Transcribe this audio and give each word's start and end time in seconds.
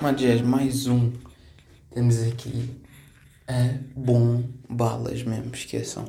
Magés, 0.00 0.40
mais 0.40 0.86
um. 0.86 1.12
Temos 1.90 2.22
aqui 2.22 2.74
a 3.46 3.78
bom 3.94 4.42
balas 4.66 5.22
mesmo, 5.22 5.54
esqueçam. 5.54 6.06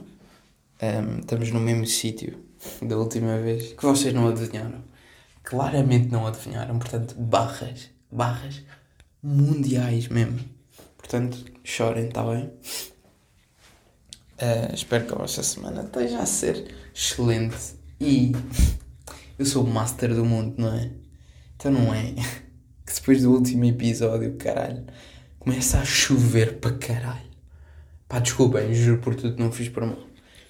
Um, 0.81 1.19
estamos 1.19 1.51
no 1.51 1.59
mesmo 1.59 1.85
sítio 1.85 2.41
da 2.81 2.95
última 2.95 3.37
vez 3.39 3.73
que 3.73 3.85
vocês 3.85 4.13
não 4.13 4.29
adivinharam. 4.29 4.81
Claramente 5.43 6.09
não 6.09 6.25
adivinharam, 6.25 6.79
portanto, 6.79 7.15
barras, 7.19 7.89
barras 8.09 8.63
mundiais 9.21 10.07
mesmo. 10.07 10.39
Portanto, 10.97 11.43
chorem, 11.61 12.07
está 12.07 12.23
bem? 12.23 12.45
Uh, 14.37 14.73
espero 14.73 15.05
que 15.05 15.13
a 15.13 15.17
vossa 15.17 15.43
semana 15.43 15.81
esteja 15.83 16.19
a 16.19 16.25
ser 16.25 16.73
excelente 16.95 17.75
e 17.99 18.31
eu 19.37 19.45
sou 19.45 19.65
o 19.65 19.69
master 19.69 20.15
do 20.15 20.23
mundo, 20.23 20.55
não 20.57 20.73
é? 20.73 20.91
Então 21.57 21.69
não 21.69 21.93
é 21.93 22.15
que 22.91 22.99
depois 22.99 23.21
do 23.21 23.31
último 23.31 23.65
episódio, 23.65 24.35
caralho, 24.37 24.83
começa 25.39 25.79
a 25.79 25.85
chover 25.85 26.57
para 26.57 26.75
caralho. 26.77 27.31
Pá, 28.07 28.19
desculpem, 28.19 28.73
juro 28.73 28.99
por 28.99 29.15
tudo 29.15 29.35
que 29.35 29.41
não 29.41 29.51
fiz 29.51 29.69
por 29.69 29.85
mal. 29.85 29.99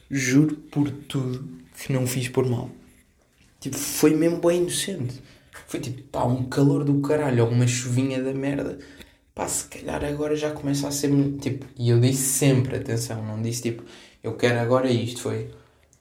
Juro 0.09 0.55
por 0.55 0.89
tudo 0.89 1.47
que 1.77 1.93
não 1.93 2.07
fiz 2.07 2.27
por 2.27 2.47
mal. 2.47 2.69
Tipo, 3.59 3.77
foi 3.77 4.15
mesmo 4.15 4.39
bem 4.39 4.61
inocente. 4.61 5.21
Foi 5.67 5.79
tipo, 5.79 6.01
pá, 6.03 6.25
um 6.25 6.43
calor 6.45 6.83
do 6.83 6.99
caralho, 7.01 7.45
ou 7.45 7.51
uma 7.51 7.67
chuvinha 7.67 8.21
da 8.21 8.33
merda. 8.33 8.79
Pá, 9.35 9.47
se 9.47 9.65
calhar 9.65 10.03
agora 10.03 10.35
já 10.35 10.51
começa 10.51 10.87
a 10.87 10.91
ser. 10.91 11.11
Tipo, 11.39 11.65
e 11.77 11.89
eu 11.89 11.99
disse 11.99 12.23
sempre, 12.23 12.77
atenção, 12.77 13.23
não 13.23 13.41
disse 13.41 13.61
tipo, 13.61 13.83
eu 14.23 14.35
quero 14.35 14.59
agora 14.59 14.89
isto. 14.89 15.21
Foi, 15.21 15.51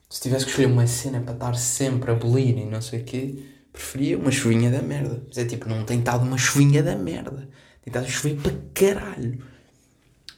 se 0.08 0.22
tivesse 0.22 0.46
que 0.46 0.50
escolher 0.52 0.72
uma 0.72 0.86
cena 0.86 1.20
para 1.20 1.34
estar 1.34 1.54
sempre 1.54 2.10
a 2.10 2.14
bolir 2.14 2.56
e 2.58 2.64
não 2.64 2.80
sei 2.80 3.00
o 3.00 3.04
quê 3.04 3.59
preferia 3.80 4.18
uma 4.18 4.30
chuvinha 4.30 4.70
da 4.70 4.82
merda. 4.82 5.22
Mas 5.26 5.38
é 5.38 5.44
tipo, 5.46 5.66
não 5.66 5.84
tem 5.84 5.98
estado 6.00 6.22
uma 6.22 6.36
chuvinha 6.36 6.82
da 6.82 6.94
merda. 6.94 7.48
Tem 7.82 7.86
estado 7.86 8.06
chover 8.06 8.36
para 8.36 8.52
caralho. 8.74 9.42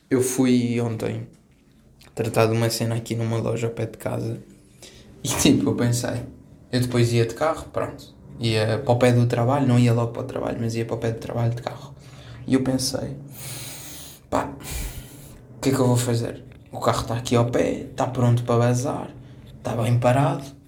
Eu 0.09 0.23
fui 0.23 0.81
ontem 0.81 1.27
tratar 2.15 2.47
de 2.47 2.53
uma 2.53 2.71
cena 2.71 2.95
aqui 2.95 3.17
numa 3.17 3.39
loja 3.39 3.67
ao 3.67 3.73
pé 3.73 3.87
de 3.87 3.99
casa 3.99 4.39
e 5.25 5.29
tipo, 5.41 5.71
eu 5.71 5.75
pensei, 5.75 6.23
eu 6.71 6.81
depois 6.81 7.13
ia 7.13 7.27
de 7.27 7.35
carro, 7.35 7.67
pronto. 7.73 8.15
Ia 8.39 8.79
para 8.79 8.93
o 8.93 8.97
pé 8.97 9.13
do 9.13 9.27
trabalho, 9.27 9.67
não 9.67 9.79
ia 9.79 9.93
logo 9.93 10.13
para 10.13 10.23
o 10.23 10.27
trabalho, 10.27 10.59
mas 10.61 10.75
ia 10.75 10.85
para 10.85 10.95
o 10.95 10.99
pé 10.99 11.11
do 11.11 11.19
trabalho 11.19 11.55
de 11.55 11.63
carro. 11.63 11.95
E 12.47 12.55
eu 12.55 12.63
pensei, 12.63 13.17
pá, 14.31 14.53
o 15.57 15.61
que 15.61 15.71
é 15.71 15.73
que 15.73 15.79
eu 15.79 15.87
vou 15.87 15.97
fazer? 15.97 16.45
O 16.71 16.81
carro 16.81 17.03
está 17.03 17.17
aqui 17.17 17.35
ao 17.35 17.47
pé, 17.47 17.87
está 17.91 18.07
pronto 18.07 18.43
para 18.45 18.59
bazar, 18.59 19.11
está 19.59 19.75
bem 19.77 19.99
parado 19.99 20.62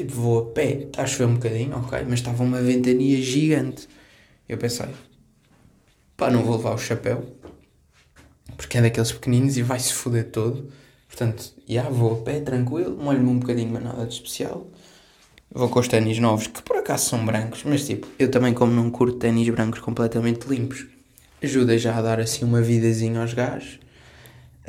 Tipo, 0.00 0.14
vou 0.14 0.38
a 0.38 0.46
pé, 0.46 0.84
está 0.84 1.02
a 1.02 1.06
chover 1.06 1.26
um 1.26 1.34
bocadinho, 1.34 1.76
ok, 1.76 2.06
mas 2.08 2.20
estava 2.20 2.42
uma 2.42 2.62
ventania 2.62 3.20
gigante. 3.20 3.86
Eu 4.48 4.56
pensei, 4.56 4.86
pá, 6.16 6.30
não 6.30 6.42
vou 6.42 6.56
levar 6.56 6.72
o 6.72 6.78
chapéu, 6.78 7.36
porque 8.56 8.78
é 8.78 8.80
daqueles 8.80 9.12
pequeninos 9.12 9.58
e 9.58 9.62
vai-se 9.62 9.92
foder 9.92 10.30
todo. 10.30 10.72
Portanto, 11.06 11.52
já 11.68 11.82
vou 11.82 12.14
a 12.14 12.24
pé, 12.24 12.40
tranquilo, 12.40 12.96
molho-me 12.96 13.28
um 13.28 13.38
bocadinho, 13.40 13.70
mas 13.70 13.84
nada 13.84 14.06
de 14.06 14.14
especial. 14.14 14.66
Vou 15.52 15.68
com 15.68 15.80
os 15.80 15.88
ténis 15.88 16.18
novos, 16.18 16.46
que 16.46 16.62
por 16.62 16.78
acaso 16.78 17.10
são 17.10 17.26
brancos, 17.26 17.62
mas 17.64 17.86
tipo, 17.86 18.08
eu 18.18 18.30
também 18.30 18.54
como 18.54 18.72
não 18.72 18.90
curto 18.90 19.18
ténis 19.18 19.50
brancos 19.50 19.80
completamente 19.80 20.46
limpos, 20.46 20.86
ajuda 21.42 21.76
já 21.76 21.94
a 21.94 22.00
dar 22.00 22.20
assim 22.20 22.46
uma 22.46 22.62
vidazinha 22.62 23.20
aos 23.20 23.34
gajos. 23.34 23.78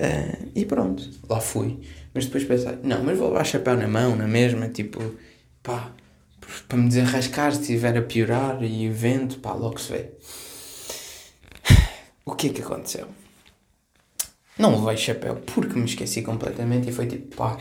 Uh, 0.01 0.49
e 0.55 0.65
pronto, 0.65 1.07
lá 1.29 1.39
fui. 1.39 1.79
Mas 2.11 2.25
depois 2.25 2.43
pensei, 2.43 2.79
não, 2.81 3.03
mas 3.03 3.19
vou 3.19 3.27
levar 3.27 3.43
chapéu 3.43 3.77
na 3.77 3.87
mão, 3.87 4.15
na 4.15 4.27
mesma, 4.27 4.67
tipo, 4.67 4.99
pá, 5.61 5.91
para 6.67 6.77
me 6.77 6.87
desenrascar 6.87 7.53
se 7.53 7.61
estiver 7.61 7.95
a 7.95 8.01
piorar 8.01 8.63
e 8.63 8.89
o 8.89 8.93
vento, 8.93 9.37
pá, 9.37 9.53
logo 9.53 9.79
se 9.79 9.91
vê. 9.91 10.09
O 12.25 12.35
que 12.35 12.47
é 12.47 12.49
que 12.53 12.61
aconteceu? 12.61 13.07
Não 14.57 14.79
levei 14.79 14.97
chapéu 14.97 15.35
porque 15.37 15.77
me 15.77 15.85
esqueci 15.85 16.21
completamente 16.21 16.89
e 16.89 16.91
foi 16.91 17.05
tipo, 17.05 17.35
pá, 17.35 17.57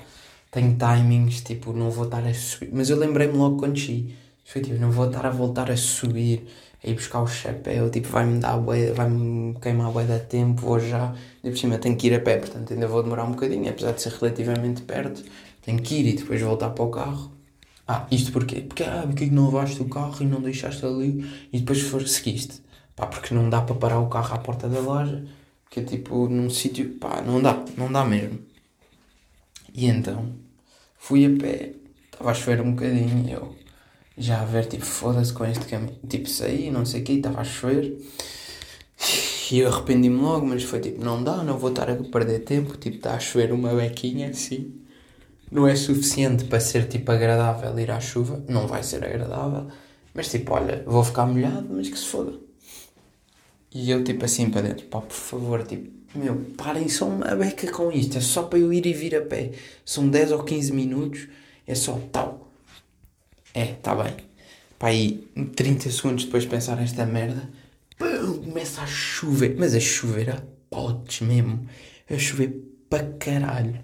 tenho 0.51 0.77
timings, 0.77 1.43
tipo, 1.43 1.73
não 1.73 1.91
vou 1.91 2.05
estar 2.07 2.27
a 2.27 2.33
subir. 2.33 2.71
Mas 2.73 2.89
eu 2.89 2.97
lembrei-me 2.99 3.37
logo 3.37 3.59
quando 3.59 3.79
cheguei. 3.79 4.15
Foi 4.45 4.63
tipo, 4.63 4.79
não 4.79 4.91
vou 4.91 5.07
estar 5.07 5.27
a 5.27 5.31
voltar 5.31 5.71
a 5.71 5.77
subir 5.77 6.47
a 6.83 6.89
ir 6.89 6.95
buscar 6.95 7.23
o 7.23 7.27
chapéu, 7.27 7.91
tipo, 7.91 8.09
vai-me 8.09 8.39
dar 8.41 8.57
vai-me 8.59 9.55
queimar 9.61 9.93
bué 9.93 10.05
da 10.05 10.19
tempo, 10.19 10.63
vou 10.63 10.81
já, 10.81 11.15
de 11.43 11.51
por 11.51 11.59
cima 11.59 11.79
tenho 11.79 11.97
que 11.97 12.07
ir 12.07 12.15
a 12.15 12.21
pé, 12.21 12.39
portanto 12.39 12.73
ainda 12.73 12.87
vou 12.89 13.03
demorar 13.03 13.25
um 13.25 13.33
bocadinho, 13.33 13.69
apesar 13.69 13.93
de 13.93 14.03
ser 14.03 14.13
relativamente 14.13 14.83
perto, 14.83 15.23
tenho 15.63 15.81
que 15.83 15.95
ir 15.97 16.07
e 16.07 16.17
depois 16.17 16.41
voltar 16.41 16.71
para 16.71 16.85
o 16.85 16.91
carro. 16.91 17.33
Ah, 17.87 18.07
isto 18.11 18.33
porquê? 18.33 18.63
Porque, 18.63 18.85
ah, 18.85 19.05
porque 19.07 19.25
é 19.25 19.27
não 19.31 19.47
levaste 19.47 19.83
o 19.83 19.89
carro 19.89 20.17
e 20.21 20.25
não 20.25 20.41
deixaste 20.41 20.85
ali 20.87 21.27
e 21.53 21.59
depois 21.61 21.81
for, 21.83 22.07
seguiste? 22.07 22.63
Pá, 22.97 23.07
porque 23.07 23.35
não 23.35 23.51
dá 23.51 23.61
para 23.63 23.75
parar 23.75 24.01
o 24.01 24.09
carro 24.09 24.35
à 24.35 24.39
porta 24.39 24.69
da 24.69 24.81
loja, 24.81 25.25
que 25.71 25.81
é 25.81 25.83
tipo 25.85 26.29
num 26.29 26.49
sítio, 26.51 26.91
pá, 26.99 27.21
não 27.23 27.43
dá, 27.43 27.65
não 27.77 27.91
dá 27.93 28.05
mesmo. 28.05 28.39
E 29.75 29.87
então, 29.87 30.35
fui 30.99 31.27
a 31.27 31.31
pé, 31.39 31.75
estava 32.13 32.31
a 32.31 32.35
chover 32.35 32.61
um 32.61 32.73
bocadinho, 32.73 33.29
eu 33.29 33.60
já 34.17 34.41
a 34.41 34.45
ver, 34.45 34.67
tipo, 34.67 34.85
foda-se 34.85 35.33
com 35.33 35.45
este 35.45 35.65
caminho. 35.67 35.99
Tipo, 36.09 36.29
saí, 36.29 36.71
não 36.71 36.85
sei 36.85 37.01
o 37.01 37.05
que, 37.05 37.13
estava 37.13 37.41
a 37.41 37.45
chover. 37.45 37.97
E 39.51 39.59
eu 39.59 39.69
arrependi-me 39.69 40.21
logo, 40.21 40.47
mas 40.47 40.63
foi 40.63 40.81
tipo, 40.81 41.05
não 41.05 41.25
dá, 41.25 41.43
não 41.43 41.59
vou 41.59 41.71
estar 41.71 41.91
a 41.91 41.97
perder 41.97 42.41
tempo. 42.41 42.77
Tipo, 42.77 42.97
está 42.97 43.15
a 43.15 43.19
chover 43.21 43.53
uma 43.53 43.75
bequinha 43.75 44.29
assim. 44.31 44.75
Não 45.51 45.67
é 45.67 45.75
suficiente 45.75 46.45
para 46.45 46.61
ser, 46.61 46.87
tipo, 46.87 47.11
agradável 47.11 47.77
ir 47.79 47.91
à 47.91 48.01
chuva. 48.01 48.45
Não 48.49 48.67
vai 48.67 48.83
ser 48.83 49.05
agradável. 49.05 49.69
Mas, 50.15 50.29
tipo, 50.31 50.55
olha, 50.55 50.85
vou 50.87 51.03
ficar 51.05 51.27
molhado, 51.27 51.67
mas 51.71 51.89
que 51.89 51.99
se 51.99 52.07
foda. 52.07 52.35
E 53.73 53.91
eu, 53.91 54.05
tipo, 54.05 54.25
assim 54.25 54.51
para 54.51 54.63
dentro, 54.63 54.87
pá, 54.87 55.01
por 55.01 55.15
favor, 55.15 55.63
tipo, 55.65 55.91
meu, 56.15 56.37
parem 56.57 56.89
só 56.89 57.07
uma 57.07 57.35
beca 57.37 57.71
com 57.73 57.91
isto. 57.93 58.19
É 58.19 58.21
só 58.21 58.45
para 58.45 58.59
eu 58.59 58.73
ir 58.73 58.87
e 58.87 58.93
vir 58.93 59.17
a 59.17 59.23
pé. 59.23 59.53
São 59.85 60.09
10 60.09 60.33
ou 60.33 60.45
15 60.45 60.73
minutos. 60.73 61.29
É 61.67 61.75
só 61.75 61.99
tal 62.13 62.50
é, 63.55 63.67
tá 63.75 63.95
bem. 63.95 64.17
Pá, 64.79 64.89
aí 64.89 65.29
30 65.57 65.91
segundos 65.91 66.25
depois 66.25 66.45
de 66.45 66.49
pensar 66.49 66.77
nesta 66.77 67.05
merda, 67.05 67.49
pum, 67.99 68.45
começa 68.45 68.83
a 68.83 68.87
chover. 68.87 69.57
Mas 69.59 69.75
a 69.75 69.81
chover 69.81 70.31
a 70.31 70.43
potes 70.71 71.21
mesmo. 71.27 71.67
A 72.09 72.19
chover 72.19 72.63
para 72.89 73.05
caralho. 73.19 73.79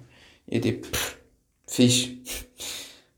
Eu 0.48 0.60
tipo, 0.60 0.86
fixe. 1.66 2.22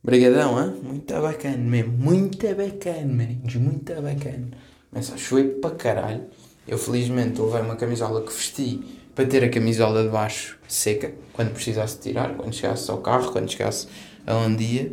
Brigadão, 0.03 0.59
hein? 0.61 0.81
Muito 0.83 1.15
bacana 1.21 1.57
mesmo. 1.59 1.93
Muito 1.93 2.47
bacana, 2.55 3.13
maninhos. 3.13 3.55
Muito 3.57 3.95
bacana. 3.95 4.49
Começa 4.91 5.15
a 5.15 5.19
chover 5.19 5.61
para 5.61 5.75
caralho. 5.75 6.25
Eu 6.67 6.79
felizmente 6.79 7.41
levei 7.41 7.61
uma 7.61 7.77
camisola 7.77 8.23
que 8.23 8.33
vesti 8.33 8.81
para 9.15 9.27
ter 9.27 9.43
a 9.43 9.49
camisola 9.49 10.03
de 10.03 10.11
baixo 10.11 10.59
seca 10.69 11.13
quando 11.33 11.53
precisasse 11.53 11.99
tirar, 11.99 12.35
quando 12.37 12.55
chegasse 12.55 12.91
ao 12.91 12.99
carro, 12.99 13.33
quando 13.33 13.51
chegasse 13.51 13.89
a 14.27 14.37
um 14.37 14.55
dia. 14.55 14.93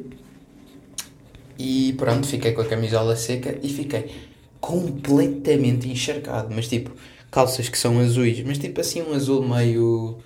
E 1.58 1.94
pronto, 1.94 2.28
fiquei 2.28 2.52
com 2.54 2.62
a 2.62 2.66
camisola 2.66 3.16
seca 3.16 3.58
e 3.62 3.70
fiquei 3.70 4.12
completamente 4.60 5.88
encharcado. 5.88 6.54
Mas 6.54 6.68
tipo, 6.68 6.92
calças 7.32 7.70
que 7.70 7.78
são 7.78 8.00
azuis, 8.00 8.42
mas 8.44 8.58
tipo 8.58 8.82
assim 8.82 9.02
um 9.02 9.14
azul 9.14 9.48
meio, 9.48 10.18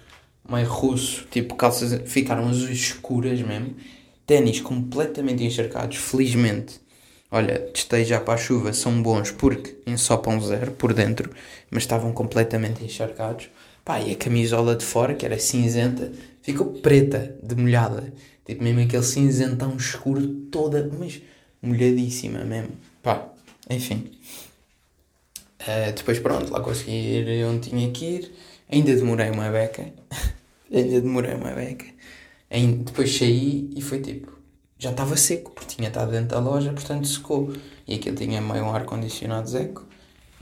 meio 0.50 0.68
russo. 0.68 1.28
Tipo, 1.30 1.56
calças 1.56 2.02
ficaram 2.10 2.48
azuis 2.48 2.80
escuras 2.80 3.42
mesmo. 3.42 3.76
Ténis 4.26 4.62
completamente 4.62 5.44
encharcados, 5.44 5.98
felizmente. 5.98 6.80
Olha, 7.32 7.60
testei 7.60 8.06
já 8.06 8.20
para 8.20 8.34
a 8.36 8.38
chuva, 8.38 8.74
são 8.74 9.04
bons 9.04 9.32
porque 9.32 9.76
ensopam 9.86 10.40
zero 10.42 10.72
por 10.72 10.94
dentro, 10.94 11.30
mas 11.70 11.84
estavam 11.84 12.12
completamente 12.12 12.84
encharcados. 12.84 13.50
Pá, 13.86 14.00
e 14.02 14.12
a 14.12 14.16
camisola 14.16 14.76
de 14.76 14.84
fora, 14.84 15.14
que 15.14 15.26
era 15.26 15.38
cinzenta, 15.38 16.12
ficou 16.42 16.68
preta, 16.74 17.36
de 17.42 17.56
molhada. 17.56 18.12
Tipo, 18.46 18.64
mesmo 18.64 18.82
aquele 18.82 19.04
cinzentão 19.04 19.76
escuro, 19.78 20.28
toda, 20.52 20.90
mas 20.98 21.22
molhadíssima 21.62 22.44
mesmo. 22.44 22.72
Pá, 23.02 23.30
enfim. 23.70 24.12
Uh, 25.62 25.94
depois, 25.96 26.20
pronto, 26.20 26.52
lá 26.52 26.62
consegui 26.62 26.92
ir 26.92 27.46
onde 27.46 27.70
tinha 27.70 27.92
que 27.92 28.06
ir. 28.06 28.32
Ainda 28.72 28.96
demorei 28.96 29.30
uma 29.30 29.50
beca. 29.50 29.92
Ainda 30.74 31.02
demorei 31.02 31.34
uma 31.34 31.52
beca. 31.52 31.86
Ainda, 32.50 32.84
depois 32.84 33.16
saí 33.16 33.70
e 33.76 33.82
foi 33.82 34.00
tipo. 34.02 34.38
Já 34.78 34.92
estava 34.92 35.18
seco, 35.18 35.52
porque 35.52 35.76
tinha 35.76 35.90
estado 35.90 36.12
dentro 36.12 36.30
da 36.30 36.40
loja, 36.40 36.72
portanto 36.72 37.08
secou. 37.08 37.54
E 37.88 37.96
aquilo 37.96 38.16
tinha 38.16 38.42
meio 38.42 38.64
um 38.64 38.74
ar-condicionado 38.74 39.50
seco. 39.50 39.86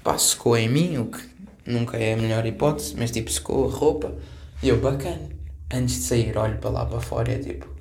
Pá, 0.04 0.18
secou 0.18 0.56
em 0.56 0.70
mim, 0.70 0.98
o 0.98 1.06
que 1.08 1.22
nunca 1.66 1.98
é 1.98 2.14
a 2.14 2.18
melhor 2.18 2.46
hipótese, 2.46 2.96
mas 2.98 3.12
tipo, 3.12 3.32
secou 3.32 3.68
a 3.68 3.72
roupa. 3.72 4.16
E 4.62 4.70
eu, 4.70 4.80
bacana. 4.80 5.30
Antes 5.74 5.96
de 5.96 6.02
sair, 6.02 6.38
olho 6.38 6.58
para 6.60 6.70
lá 6.70 6.86
para 6.86 7.02
fora 7.02 7.32
e 7.32 7.36
é 7.36 7.40
tipo 7.40 7.78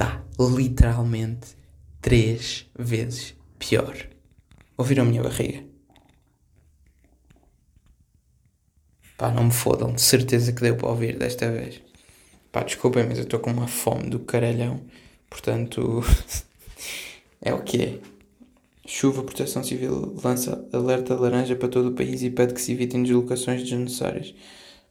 está 0.00 0.22
literalmente 0.38 1.54
três 2.00 2.66
vezes 2.78 3.34
pior. 3.58 3.96
Ouviram 4.76 5.04
a 5.04 5.06
minha 5.06 5.22
barriga? 5.22 5.64
Pá, 9.16 9.30
não 9.30 9.44
me 9.44 9.52
fodam, 9.52 9.92
de 9.92 10.00
certeza 10.00 10.52
que 10.52 10.62
deu 10.62 10.76
para 10.76 10.88
ouvir 10.88 11.18
desta 11.18 11.50
vez. 11.50 11.82
Pá, 12.50 12.62
desculpem, 12.62 13.06
mas 13.06 13.18
eu 13.18 13.24
estou 13.24 13.38
com 13.38 13.50
uma 13.50 13.68
fome 13.68 14.08
do 14.08 14.20
caralhão. 14.20 14.80
Portanto, 15.28 16.02
é 17.40 17.52
o 17.52 17.62
que 17.62 17.82
é. 17.82 17.98
Chuva, 18.86 19.22
Proteção 19.22 19.62
Civil 19.62 20.16
lança 20.24 20.66
alerta 20.72 21.14
laranja 21.14 21.54
para 21.54 21.68
todo 21.68 21.90
o 21.90 21.94
país 21.94 22.22
e 22.22 22.30
pede 22.30 22.54
que 22.54 22.60
se 22.60 22.72
evitem 22.72 23.02
deslocações 23.02 23.62
desnecessárias. 23.62 24.34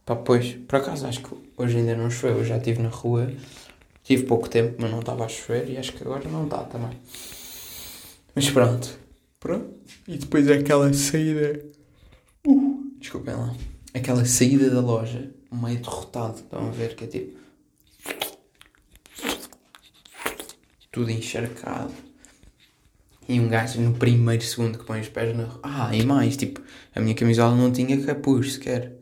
Pá, 0.05 0.15
pois, 0.15 0.53
por 0.67 0.77
acaso 0.77 1.07
acho 1.07 1.21
que 1.21 1.35
hoje 1.57 1.77
ainda 1.77 1.95
não 1.95 2.09
choveu, 2.09 2.37
eu 2.37 2.45
já 2.45 2.57
estive 2.57 2.81
na 2.81 2.89
rua, 2.89 3.33
tive 4.03 4.23
pouco 4.23 4.49
tempo, 4.49 4.75
mas 4.79 4.91
não 4.91 4.99
estava 4.99 5.25
a 5.25 5.29
chover 5.29 5.69
e 5.69 5.77
acho 5.77 5.93
que 5.93 6.03
agora 6.03 6.27
não 6.29 6.45
está 6.45 6.63
também. 6.63 6.97
Mas 8.35 8.49
pronto, 8.49 8.97
pronto. 9.39 9.73
E 10.07 10.17
depois 10.17 10.49
aquela 10.49 10.91
saída. 10.93 11.63
Uh, 12.45 12.91
desculpem 12.99 13.35
lá. 13.35 13.55
Aquela 13.93 14.25
saída 14.25 14.69
da 14.69 14.81
loja, 14.81 15.31
meio 15.51 15.79
derrotado, 15.79 16.35
estão 16.35 16.67
a 16.67 16.71
ver 16.71 16.95
que 16.95 17.03
é 17.03 17.07
tipo. 17.07 17.39
Tudo 20.91 21.11
encharcado 21.11 21.93
e 23.29 23.39
um 23.39 23.47
gajo 23.47 23.79
no 23.79 23.93
primeiro 23.93 24.43
segundo 24.43 24.79
que 24.79 24.83
põe 24.83 24.99
os 25.01 25.07
pés 25.07 25.37
na. 25.37 25.47
Ah, 25.61 25.95
e 25.95 26.03
mais, 26.03 26.35
tipo, 26.35 26.61
a 26.95 26.99
minha 26.99 27.13
camisola 27.13 27.55
não 27.55 27.71
tinha 27.71 28.03
capuz 28.03 28.53
sequer. 28.53 28.93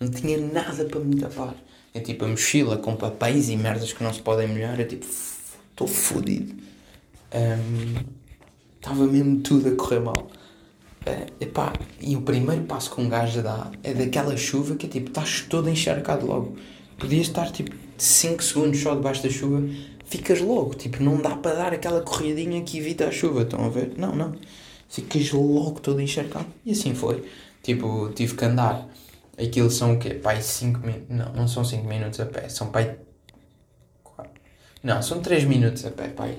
Não 0.00 0.10
tinha 0.10 0.40
nada 0.40 0.86
para 0.86 1.00
me 1.00 1.16
tapar. 1.16 1.54
É 1.94 2.00
tipo 2.00 2.24
a 2.24 2.28
mochila 2.28 2.76
com 2.76 2.96
papéis 2.96 3.48
e 3.48 3.56
merdas 3.56 3.92
que 3.92 4.02
não 4.02 4.12
se 4.12 4.20
podem 4.20 4.48
molhar. 4.48 4.78
É 4.80 4.84
tipo, 4.84 5.06
estou 5.06 5.86
fodido. 5.86 6.54
Estava 8.76 9.04
um, 9.04 9.10
mesmo 9.10 9.40
tudo 9.40 9.68
a 9.68 9.76
correr 9.76 10.00
mal. 10.00 10.28
Uh, 11.06 11.30
epá, 11.38 11.72
e 12.00 12.16
o 12.16 12.22
primeiro 12.22 12.62
passo 12.64 12.94
que 12.94 13.00
um 13.00 13.08
gajo 13.08 13.42
dá 13.42 13.70
é 13.82 13.92
daquela 13.92 14.36
chuva 14.36 14.74
que 14.74 14.86
é 14.86 14.88
tipo, 14.88 15.08
estás 15.08 15.42
todo 15.42 15.68
encharcado 15.68 16.26
logo. 16.26 16.56
Podias 16.98 17.26
estar 17.26 17.50
tipo 17.50 17.76
5 17.98 18.42
segundos 18.42 18.80
só 18.80 18.94
debaixo 18.94 19.22
da 19.22 19.30
chuva 19.30 19.62
ficas 20.04 20.40
logo. 20.40 20.74
Tipo, 20.74 21.02
não 21.02 21.16
dá 21.18 21.36
para 21.36 21.56
dar 21.56 21.72
aquela 21.72 22.00
corridinha 22.00 22.62
que 22.62 22.78
evita 22.78 23.06
a 23.06 23.10
chuva, 23.10 23.42
estão 23.42 23.64
a 23.64 23.68
ver? 23.68 23.92
Não, 23.96 24.14
não. 24.14 24.34
Ficas 24.88 25.32
logo 25.32 25.80
todo 25.80 26.00
encharcado. 26.00 26.46
E 26.64 26.72
assim 26.72 26.94
foi. 26.94 27.24
Tipo, 27.62 28.10
tive 28.14 28.34
que 28.34 28.44
andar. 28.44 28.88
Aquilo 29.38 29.70
são 29.70 29.94
o 29.94 29.98
quê? 29.98 30.14
Pai, 30.14 30.40
5 30.40 30.80
minutos. 30.80 31.06
Não, 31.08 31.32
não 31.32 31.48
são 31.48 31.64
5 31.64 31.86
minutos 31.86 32.20
a 32.20 32.26
pé. 32.26 32.48
São 32.48 32.68
pai. 32.68 32.96
Não, 34.82 35.02
são 35.02 35.20
3 35.20 35.44
minutos 35.44 35.84
a 35.84 35.90
pé, 35.90 36.08
pai. 36.08 36.38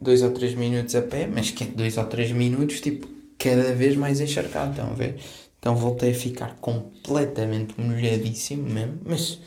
2 0.00 0.22
ou 0.22 0.30
3 0.30 0.54
minutos 0.54 0.94
a 0.94 1.02
pé, 1.02 1.26
mas 1.26 1.50
que 1.50 1.64
2 1.64 1.96
ou 1.98 2.04
3 2.04 2.32
minutos, 2.32 2.80
tipo, 2.80 3.06
cada 3.38 3.74
vez 3.74 3.96
mais 3.96 4.20
encharcado, 4.20 4.70
estão 4.70 4.90
a 4.90 4.94
ver? 4.94 5.16
Então 5.58 5.74
voltei 5.76 6.12
a 6.12 6.14
ficar 6.14 6.56
completamente 6.60 7.74
molhadíssimo 7.80 8.68
mesmo, 8.68 8.98
mas 9.04 9.40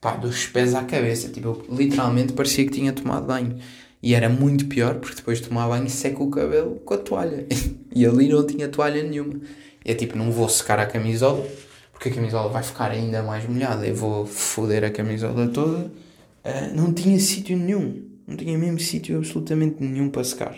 pá, 0.00 0.16
dos 0.16 0.46
pés 0.46 0.74
à 0.74 0.84
cabeça. 0.84 1.28
Tipo, 1.28 1.48
eu, 1.48 1.76
literalmente 1.76 2.32
parecia 2.32 2.64
que 2.64 2.72
tinha 2.72 2.92
tomado 2.92 3.26
banho. 3.26 3.58
E 4.02 4.14
era 4.14 4.28
muito 4.28 4.66
pior 4.66 4.96
porque 4.96 5.16
depois 5.16 5.40
de 5.40 5.48
tomar 5.48 5.68
banho 5.68 5.90
seca 5.90 6.22
o 6.22 6.30
cabelo 6.30 6.76
com 6.84 6.94
a 6.94 6.98
toalha. 6.98 7.46
e 7.94 8.06
ali 8.06 8.28
não 8.28 8.46
tinha 8.46 8.68
toalha 8.68 9.02
nenhuma. 9.02 9.40
É 9.84 9.94
tipo, 9.94 10.16
não 10.16 10.30
vou 10.30 10.48
secar 10.48 10.78
a 10.78 10.86
camisola 10.86 11.44
porque 11.98 12.10
a 12.10 12.12
camisola 12.12 12.48
vai 12.48 12.62
ficar 12.62 12.92
ainda 12.92 13.24
mais 13.24 13.44
molhada. 13.44 13.84
Eu 13.84 13.94
vou 13.94 14.24
foder 14.24 14.84
a 14.84 14.90
camisola 14.90 15.48
toda. 15.48 15.90
Uh, 16.44 16.74
não 16.76 16.94
tinha 16.94 17.18
sítio 17.18 17.56
nenhum. 17.56 18.08
Não 18.24 18.36
tinha 18.36 18.56
mesmo 18.56 18.78
sítio 18.78 19.18
absolutamente 19.18 19.82
nenhum 19.82 20.08
para 20.08 20.22
secar. 20.22 20.56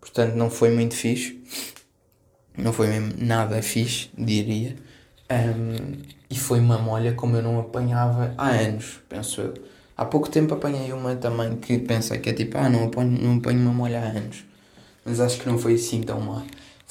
Portanto, 0.00 0.34
não 0.34 0.48
foi 0.48 0.70
muito 0.70 0.94
fixe. 0.94 1.44
Não 2.56 2.72
foi 2.72 2.86
mesmo 2.86 3.12
nada 3.18 3.60
fixe, 3.60 4.08
diria. 4.16 4.74
Um, 5.30 5.98
e 6.30 6.38
foi 6.38 6.58
uma 6.58 6.78
molha 6.78 7.12
como 7.12 7.36
eu 7.36 7.42
não 7.42 7.60
apanhava 7.60 8.34
há 8.38 8.48
anos, 8.48 9.00
penso 9.08 9.42
eu. 9.42 9.54
Há 9.94 10.06
pouco 10.06 10.30
tempo 10.30 10.54
apanhei 10.54 10.90
uma 10.92 11.14
também 11.16 11.56
que 11.56 11.78
pensei 11.78 12.18
que 12.18 12.30
é 12.30 12.32
tipo, 12.32 12.56
ah, 12.56 12.68
não 12.70 12.84
apanho, 12.84 13.10
não 13.10 13.36
apanho 13.36 13.60
uma 13.60 13.72
molha 13.74 14.00
há 14.00 14.04
anos. 14.04 14.44
Mas 15.04 15.20
acho 15.20 15.38
que 15.38 15.46
não 15.46 15.58
foi 15.58 15.74
assim 15.74 16.00
tão 16.02 16.20
má. 16.20 16.42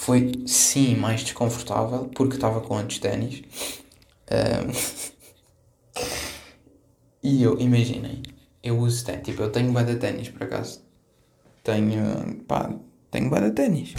Foi 0.01 0.31
sim 0.47 0.95
mais 0.95 1.21
desconfortável 1.21 2.09
porque 2.15 2.33
estava 2.33 2.59
com 2.59 2.75
antes 2.75 2.97
ténis. 2.97 3.43
Um, 4.31 4.71
e 7.21 7.43
eu, 7.43 7.59
imaginem, 7.59 8.23
eu 8.63 8.79
uso 8.79 9.05
ténis, 9.05 9.23
tipo, 9.23 9.43
eu 9.43 9.51
tenho 9.51 9.71
bada 9.71 9.95
ténis 9.95 10.27
por 10.27 10.41
acaso. 10.41 10.81
Tenho, 11.63 12.35
pá, 12.47 12.73
tenho 13.11 13.29
bada 13.29 13.51
ténis. 13.51 13.93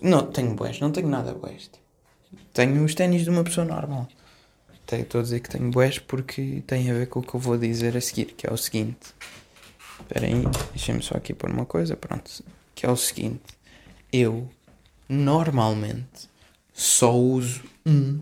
Não, 0.00 0.26
tenho 0.32 0.54
boés, 0.54 0.80
não 0.80 0.90
tenho 0.90 1.08
nada 1.08 1.34
boés. 1.34 1.64
Tipo. 1.64 1.84
Tenho 2.54 2.82
os 2.82 2.94
ténis 2.94 3.24
de 3.24 3.28
uma 3.30 3.44
pessoa 3.44 3.66
normal. 3.66 4.08
Estou 4.90 5.20
a 5.20 5.22
dizer 5.22 5.40
que 5.40 5.50
tenho 5.50 5.70
boés 5.70 5.98
porque 5.98 6.62
tem 6.66 6.90
a 6.90 6.94
ver 6.94 7.08
com 7.08 7.20
o 7.20 7.22
que 7.22 7.34
eu 7.34 7.40
vou 7.40 7.58
dizer 7.58 7.94
a 7.94 8.00
seguir, 8.00 8.32
que 8.32 8.46
é 8.46 8.50
o 8.50 8.56
seguinte. 8.56 9.14
Espera 10.00 10.24
aí, 10.24 10.44
deixem-me 10.70 11.02
só 11.02 11.18
aqui 11.18 11.34
pôr 11.34 11.50
uma 11.50 11.66
coisa, 11.66 11.94
pronto. 11.94 12.42
Que 12.74 12.86
é 12.86 12.90
o 12.90 12.96
seguinte. 12.96 13.42
Eu, 14.10 14.48
normalmente, 15.08 16.28
só 16.72 17.14
uso 17.14 17.62
um 17.86 18.20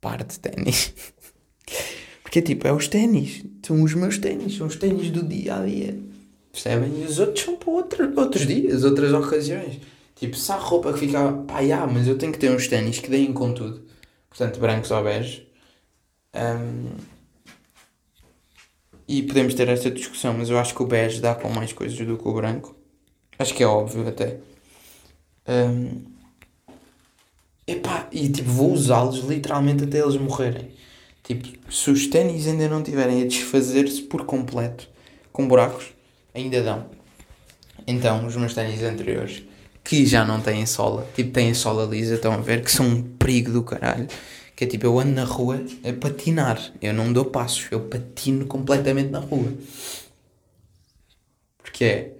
par 0.00 0.22
de 0.24 0.38
ténis. 0.38 0.92
Porque, 2.22 2.42
tipo, 2.42 2.66
é 2.66 2.72
os 2.72 2.88
ténis. 2.88 3.42
São 3.62 3.82
os 3.82 3.94
meus 3.94 4.18
ténis. 4.18 4.56
São 4.56 4.66
os 4.66 4.76
ténis 4.76 5.10
do 5.10 5.26
dia 5.26 5.56
a 5.56 5.64
dia. 5.64 5.98
Percebem? 6.52 7.00
E 7.00 7.04
os 7.04 7.18
outros 7.18 7.42
são 7.42 7.56
para 7.56 7.70
outro, 7.70 8.20
outros 8.20 8.46
dias, 8.46 8.84
outras 8.84 9.12
ocasiões. 9.14 9.80
Tipo, 10.14 10.36
se 10.36 10.52
há 10.52 10.56
roupa 10.56 10.92
que 10.92 10.98
fica. 10.98 11.32
Pá, 11.46 11.60
yeah, 11.60 11.90
mas 11.90 12.06
eu 12.06 12.18
tenho 12.18 12.32
que 12.32 12.38
ter 12.38 12.50
uns 12.50 12.68
ténis 12.68 12.98
que 12.98 13.08
deem 13.08 13.32
com 13.32 13.54
tudo. 13.54 13.82
Portanto, 14.28 14.60
brancos 14.60 14.90
ou 14.90 15.02
bege. 15.02 15.48
Um, 16.34 16.90
e 19.06 19.22
podemos 19.22 19.54
ter 19.54 19.68
esta 19.68 19.90
discussão, 19.90 20.34
mas 20.34 20.50
eu 20.50 20.58
acho 20.58 20.74
que 20.74 20.82
o 20.82 20.86
bege 20.86 21.20
dá 21.20 21.34
com 21.34 21.48
mais 21.48 21.72
coisas 21.72 21.98
do 21.98 22.18
que 22.18 22.28
o 22.28 22.34
branco. 22.34 22.76
Acho 23.38 23.54
que 23.54 23.62
é 23.62 23.66
óbvio 23.66 24.06
até. 24.06 24.38
Um, 25.48 26.02
epá, 27.66 28.06
e 28.12 28.28
tipo, 28.28 28.50
vou 28.50 28.72
usá-los 28.72 29.20
literalmente 29.20 29.84
até 29.84 30.00
eles 30.00 30.16
morrerem. 30.16 30.70
Tipo, 31.22 31.48
se 31.72 31.90
os 31.90 32.06
ténis 32.06 32.46
ainda 32.46 32.68
não 32.68 32.82
tiverem 32.82 33.22
a 33.22 33.26
desfazer-se 33.26 34.02
por 34.02 34.24
completo, 34.24 34.88
com 35.32 35.48
buracos, 35.48 35.86
ainda 36.34 36.62
dão. 36.62 36.86
Então, 37.86 38.26
os 38.26 38.36
meus 38.36 38.54
ténis 38.54 38.82
anteriores 38.82 39.42
que 39.82 40.04
já 40.04 40.22
não 40.22 40.40
têm 40.40 40.66
sola, 40.66 41.06
tipo, 41.14 41.32
têm 41.32 41.54
sola 41.54 41.86
lisa, 41.86 42.16
estão 42.16 42.34
a 42.34 42.36
ver, 42.38 42.62
que 42.62 42.70
são 42.70 42.86
um 42.86 43.02
perigo 43.02 43.50
do 43.50 43.62
caralho. 43.62 44.06
Que 44.54 44.64
é 44.64 44.66
tipo, 44.66 44.84
eu 44.86 44.98
ando 44.98 45.12
na 45.12 45.24
rua 45.24 45.62
a 45.84 45.92
patinar, 45.92 46.60
eu 46.82 46.92
não 46.92 47.12
dou 47.12 47.24
passos, 47.24 47.68
eu 47.70 47.80
patino 47.80 48.44
completamente 48.46 49.08
na 49.10 49.20
rua. 49.20 49.52
Porque 51.62 51.84
é. 51.84 52.17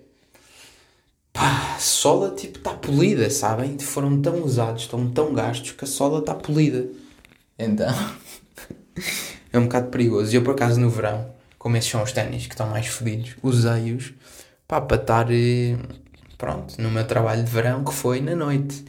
Pá, 1.38 1.76
a 1.76 1.78
sola 1.78 2.34
tipo 2.34 2.58
está 2.58 2.74
polida, 2.74 3.30
sabem? 3.30 3.78
Foram 3.78 4.20
tão 4.20 4.42
usados, 4.42 4.82
estão 4.82 5.08
tão 5.08 5.32
gastos 5.32 5.70
que 5.70 5.84
a 5.84 5.86
sola 5.86 6.18
está 6.18 6.34
polida. 6.34 6.88
Então. 7.56 7.94
é 9.52 9.58
um 9.58 9.62
bocado 9.62 9.88
perigoso. 9.88 10.32
E 10.32 10.36
eu 10.36 10.42
por 10.42 10.54
acaso 10.54 10.80
no 10.80 10.90
verão, 10.90 11.32
como 11.56 11.76
esses 11.76 11.88
são 11.88 12.02
os 12.02 12.10
ténis 12.10 12.46
que 12.48 12.54
estão 12.54 12.68
mais 12.68 12.88
fodidos, 12.88 13.36
usei-os 13.40 14.12
pá, 14.66 14.80
para 14.80 14.96
estar 15.00 15.30
eh, 15.30 15.76
Pronto, 16.36 16.80
no 16.82 16.90
meu 16.90 17.04
trabalho 17.06 17.44
de 17.44 17.50
verão 17.50 17.84
que 17.84 17.94
foi 17.94 18.20
na 18.20 18.34
noite. 18.34 18.84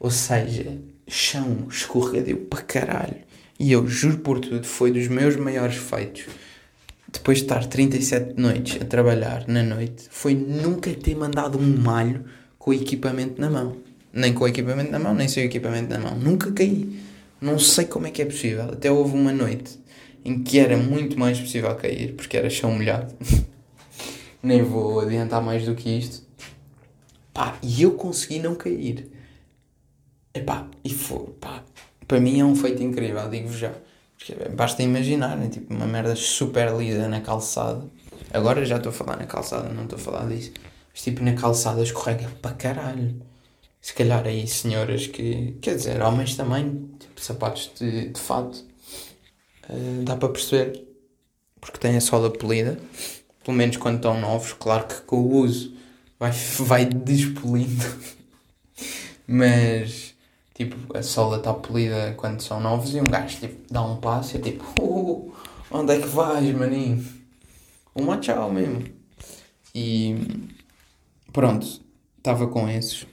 Ou 0.00 0.10
seja, 0.10 0.78
chão 1.06 1.66
escorregadio 1.70 2.38
para 2.46 2.62
caralho. 2.62 3.16
E 3.60 3.70
eu 3.70 3.86
juro 3.86 4.18
por 4.18 4.40
tudo, 4.40 4.66
foi 4.66 4.90
dos 4.90 5.08
meus 5.08 5.36
maiores 5.36 5.76
feitos. 5.76 6.24
Depois 7.12 7.38
de 7.38 7.44
estar 7.44 7.66
37 7.66 8.40
noites 8.40 8.80
a 8.80 8.84
trabalhar 8.84 9.46
na 9.46 9.62
noite, 9.62 10.08
foi 10.10 10.34
nunca 10.34 10.92
ter 10.94 11.14
mandado 11.14 11.58
um 11.58 11.76
malho 11.76 12.24
com 12.58 12.70
o 12.70 12.74
equipamento 12.74 13.40
na 13.40 13.50
mão. 13.50 13.76
Nem 14.12 14.32
com 14.32 14.44
o 14.44 14.48
equipamento 14.48 14.90
na 14.90 14.98
mão, 14.98 15.14
nem 15.14 15.28
sem 15.28 15.44
o 15.44 15.46
equipamento 15.46 15.90
na 15.90 15.98
mão. 15.98 16.16
Nunca 16.16 16.50
caí. 16.52 17.00
Não 17.40 17.58
sei 17.58 17.84
como 17.84 18.06
é 18.06 18.10
que 18.10 18.22
é 18.22 18.24
possível. 18.24 18.64
Até 18.64 18.90
houve 18.90 19.16
uma 19.16 19.32
noite 19.32 19.78
em 20.24 20.42
que 20.42 20.58
era 20.58 20.76
muito 20.76 21.18
mais 21.18 21.38
possível 21.38 21.74
cair, 21.74 22.14
porque 22.14 22.36
era 22.36 22.48
chão 22.48 22.72
molhado. 22.72 23.14
nem 24.42 24.62
vou 24.62 25.00
adiantar 25.00 25.42
mais 25.42 25.64
do 25.64 25.74
que 25.74 25.90
isto. 25.90 26.26
Pá, 27.32 27.58
e 27.62 27.82
eu 27.82 27.92
consegui 27.92 28.38
não 28.38 28.54
cair. 28.54 29.10
Epá, 30.34 30.68
e 30.84 30.90
foi, 30.90 31.26
pá, 31.40 31.62
para 32.06 32.20
mim 32.20 32.40
é 32.40 32.44
um 32.44 32.54
feito 32.54 32.82
incrível, 32.82 33.28
digo-vos 33.28 33.58
já. 33.58 33.72
Basta 34.54 34.82
imaginar, 34.82 35.36
né? 35.36 35.48
tipo, 35.48 35.72
uma 35.72 35.86
merda 35.86 36.14
super 36.14 36.72
lisa 36.76 37.08
na 37.08 37.20
calçada. 37.20 37.84
Agora 38.32 38.64
já 38.64 38.76
estou 38.76 38.90
a 38.90 38.92
falar 38.92 39.16
na 39.16 39.26
calçada, 39.26 39.68
não 39.68 39.84
estou 39.84 39.98
a 39.98 40.02
falar 40.02 40.28
disso. 40.28 40.52
Mas 40.92 41.02
tipo, 41.02 41.22
na 41.22 41.34
calçada 41.34 41.82
escorrega 41.82 42.28
para 42.40 42.54
caralho. 42.54 43.20
Se 43.80 43.92
calhar 43.94 44.24
aí 44.26 44.46
senhoras 44.46 45.06
que, 45.06 45.56
quer 45.60 45.74
dizer, 45.74 46.00
homens 46.02 46.36
também, 46.36 46.88
tipo, 46.98 47.20
sapatos 47.20 47.70
de, 47.78 48.10
de 48.10 48.20
fato, 48.20 48.64
uh, 49.68 50.04
dá 50.04 50.16
para 50.16 50.28
perceber. 50.28 50.86
Porque 51.60 51.78
tem 51.78 51.96
a 51.96 52.00
sola 52.00 52.30
polida, 52.30 52.78
pelo 53.44 53.56
menos 53.56 53.76
quando 53.76 53.96
estão 53.96 54.20
novos, 54.20 54.52
claro 54.52 54.86
que 54.86 55.00
com 55.02 55.16
o 55.16 55.34
uso 55.36 55.74
vai, 56.18 56.30
vai 56.60 56.84
despolindo. 56.84 57.84
Mas, 59.26 60.11
tipo, 60.64 60.96
a 60.96 61.02
sola 61.02 61.38
está 61.38 61.52
polida 61.52 62.14
quando 62.16 62.40
são 62.40 62.60
novos 62.60 62.94
e 62.94 63.00
um 63.00 63.04
gajo 63.04 63.38
tipo, 63.38 63.72
dá 63.72 63.82
um 63.82 63.96
passo 63.96 64.36
e 64.36 64.40
é 64.40 64.42
tipo, 64.42 64.64
uh, 64.80 65.34
onde 65.70 65.94
é 65.94 66.00
que 66.00 66.08
vais, 66.08 66.54
maninho? 66.54 67.04
Um 67.94 68.18
tchau 68.18 68.50
mesmo. 68.50 68.84
E 69.74 70.16
pronto, 71.32 71.66
estava 72.16 72.46
com 72.46 72.68
esses. 72.68 73.06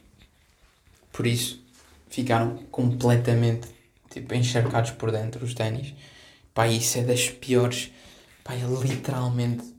Por 1.11 1.27
isso, 1.27 1.61
ficaram 2.09 2.57
completamente 2.71 3.67
tipo, 4.09 4.33
encharcados 4.33 4.91
por 4.91 5.11
dentro 5.11 5.43
os 5.43 5.53
ténis. 5.53 5.93
Pá, 6.53 6.67
isso 6.67 6.97
é 6.97 7.03
das 7.03 7.29
piores. 7.29 7.91
Pá, 8.43 8.53
é 8.53 8.65
literalmente. 8.81 9.78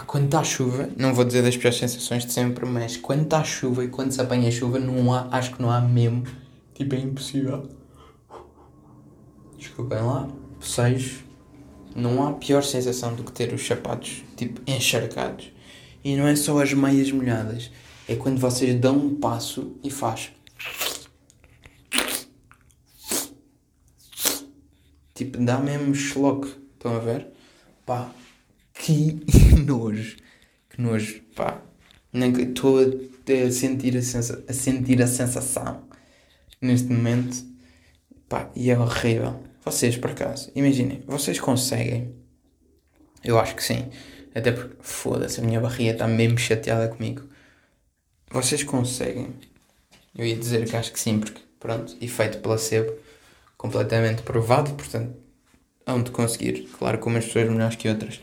Pá, 0.00 0.04
quando 0.06 0.24
está 0.26 0.42
chuva, 0.42 0.88
não 0.96 1.12
vou 1.12 1.26
dizer 1.26 1.42
das 1.42 1.58
piores 1.58 1.78
sensações 1.78 2.24
de 2.24 2.32
sempre, 2.32 2.64
mas 2.64 2.96
quando 2.96 3.24
está 3.24 3.44
chuva 3.44 3.84
e 3.84 3.88
quando 3.88 4.12
se 4.12 4.20
apanha 4.20 4.50
chuva, 4.50 4.78
não 4.78 5.12
há, 5.12 5.28
acho 5.30 5.54
que 5.54 5.60
não 5.60 5.70
há 5.70 5.78
mesmo. 5.78 6.24
Tipo, 6.72 6.94
é 6.94 6.98
impossível. 6.98 7.68
Desculpem 9.58 9.98
lá, 9.98 10.26
vocês. 10.58 11.18
Não 11.94 12.26
há 12.26 12.32
pior 12.32 12.62
sensação 12.62 13.14
do 13.14 13.24
que 13.24 13.32
ter 13.32 13.52
os 13.52 13.66
sapatos, 13.66 14.22
tipo, 14.36 14.62
encharcados. 14.66 15.52
E 16.02 16.16
não 16.16 16.26
é 16.26 16.34
só 16.34 16.62
as 16.62 16.72
meias 16.72 17.12
molhadas, 17.12 17.70
é 18.08 18.14
quando 18.14 18.38
vocês 18.38 18.80
dão 18.80 18.96
um 18.96 19.16
passo 19.16 19.76
e 19.84 19.90
faz. 19.90 20.32
Tipo, 25.14 25.44
dá 25.44 25.58
mesmo 25.58 25.94
schlock. 25.94 26.48
Estão 26.74 26.96
a 26.96 27.00
ver? 27.00 27.26
Pá, 27.84 28.10
que 28.80 29.20
nojo. 29.66 30.16
Que 30.70 30.80
nojo, 30.80 31.20
pá. 31.34 31.62
Estou 32.12 32.78
a 32.80 33.50
sentir 33.52 33.96
a, 33.96 34.00
a 34.00 34.52
sentir 34.52 35.02
a 35.02 35.06
sensação 35.06 35.84
neste 36.60 36.88
momento. 36.88 37.44
Pá, 38.28 38.50
e 38.56 38.70
é 38.70 38.78
horrível. 38.78 39.42
Vocês, 39.64 39.96
por 39.96 40.10
acaso, 40.10 40.50
imaginem, 40.54 41.02
vocês 41.06 41.38
conseguem? 41.38 42.14
Eu 43.22 43.38
acho 43.38 43.54
que 43.54 43.62
sim. 43.62 43.90
Até 44.34 44.50
porque, 44.52 44.76
foda-se, 44.80 45.40
a 45.40 45.44
minha 45.44 45.60
barriga 45.60 45.92
está 45.92 46.08
mesmo 46.08 46.38
chateada 46.38 46.88
comigo. 46.88 47.22
Vocês 48.30 48.62
conseguem? 48.64 49.34
Eu 50.16 50.24
ia 50.24 50.36
dizer 50.36 50.68
que 50.68 50.76
acho 50.76 50.92
que 50.92 50.98
sim, 51.00 51.20
porque, 51.20 51.40
pronto, 51.58 51.96
efeito 52.00 52.38
placebo, 52.38 52.92
completamente 53.56 54.22
provado, 54.22 54.72
portanto, 54.74 55.14
hão 55.84 56.02
de 56.02 56.10
conseguir. 56.10 56.68
Claro 56.78 56.98
que 56.98 57.06
umas 57.06 57.26
pessoas 57.26 57.48
melhores 57.48 57.76
que 57.76 57.88
outras 57.88 58.20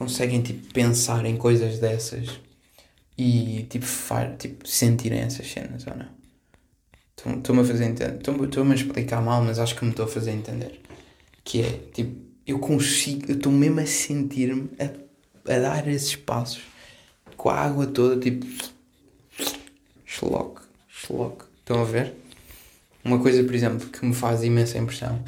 conseguem, 0.00 0.40
tipo, 0.40 0.72
pensar 0.72 1.26
em 1.26 1.36
coisas 1.36 1.78
dessas 1.78 2.40
e, 3.18 3.66
tipo, 3.68 3.84
far, 3.84 4.34
tipo 4.38 4.66
sentirem 4.66 5.20
essas 5.20 5.46
cenas, 5.46 5.86
ou 5.86 5.94
não? 5.94 7.36
Estou-me 7.36 7.60
a 7.60 7.64
fazer 7.66 7.84
entender. 7.84 8.16
Estou-me 8.16 8.72
a 8.72 8.74
explicar 8.74 9.20
mal, 9.20 9.44
mas 9.44 9.58
acho 9.58 9.76
que 9.76 9.84
me 9.84 9.90
estou 9.90 10.06
a 10.06 10.08
fazer 10.08 10.30
entender. 10.30 10.80
Que 11.44 11.60
é, 11.60 11.80
tipo, 11.92 12.18
eu 12.46 12.58
consigo, 12.58 13.30
eu 13.30 13.36
estou 13.36 13.52
mesmo 13.52 13.80
a 13.80 13.84
sentir-me 13.84 14.70
a, 14.78 14.84
a, 15.52 15.58
dar 15.58 15.86
esses 15.86 16.16
passos 16.16 16.62
com 17.36 17.50
a 17.50 17.60
água 17.60 17.86
toda, 17.86 18.18
tipo. 18.18 18.46
Schlock, 20.06 20.62
schlock. 20.88 21.44
Estão 21.58 21.82
a 21.82 21.84
ver? 21.84 22.14
Uma 23.04 23.18
coisa, 23.18 23.44
por 23.44 23.54
exemplo, 23.54 23.86
que 23.86 24.02
me 24.06 24.14
faz 24.14 24.42
imensa 24.42 24.78
impressão. 24.78 25.22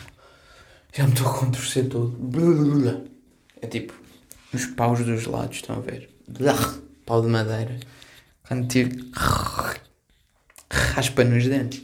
Já 0.95 1.07
me 1.07 1.12
estou 1.12 1.29
a 1.29 1.38
contorcer 1.38 1.91
todo. 1.91 2.17
É 3.61 3.67
tipo, 3.67 4.01
os 4.52 4.66
paus 4.66 5.00
dos 5.04 5.26
lados, 5.26 5.56
estão 5.56 5.76
a 5.76 5.80
ver? 5.80 6.11
Pau 7.06 7.23
de 7.23 7.28
madeira. 7.28 7.78
Quando 8.47 8.68
tipo 8.68 8.97
raspa 10.71 11.25
nos 11.25 11.47
dentes. 11.47 11.82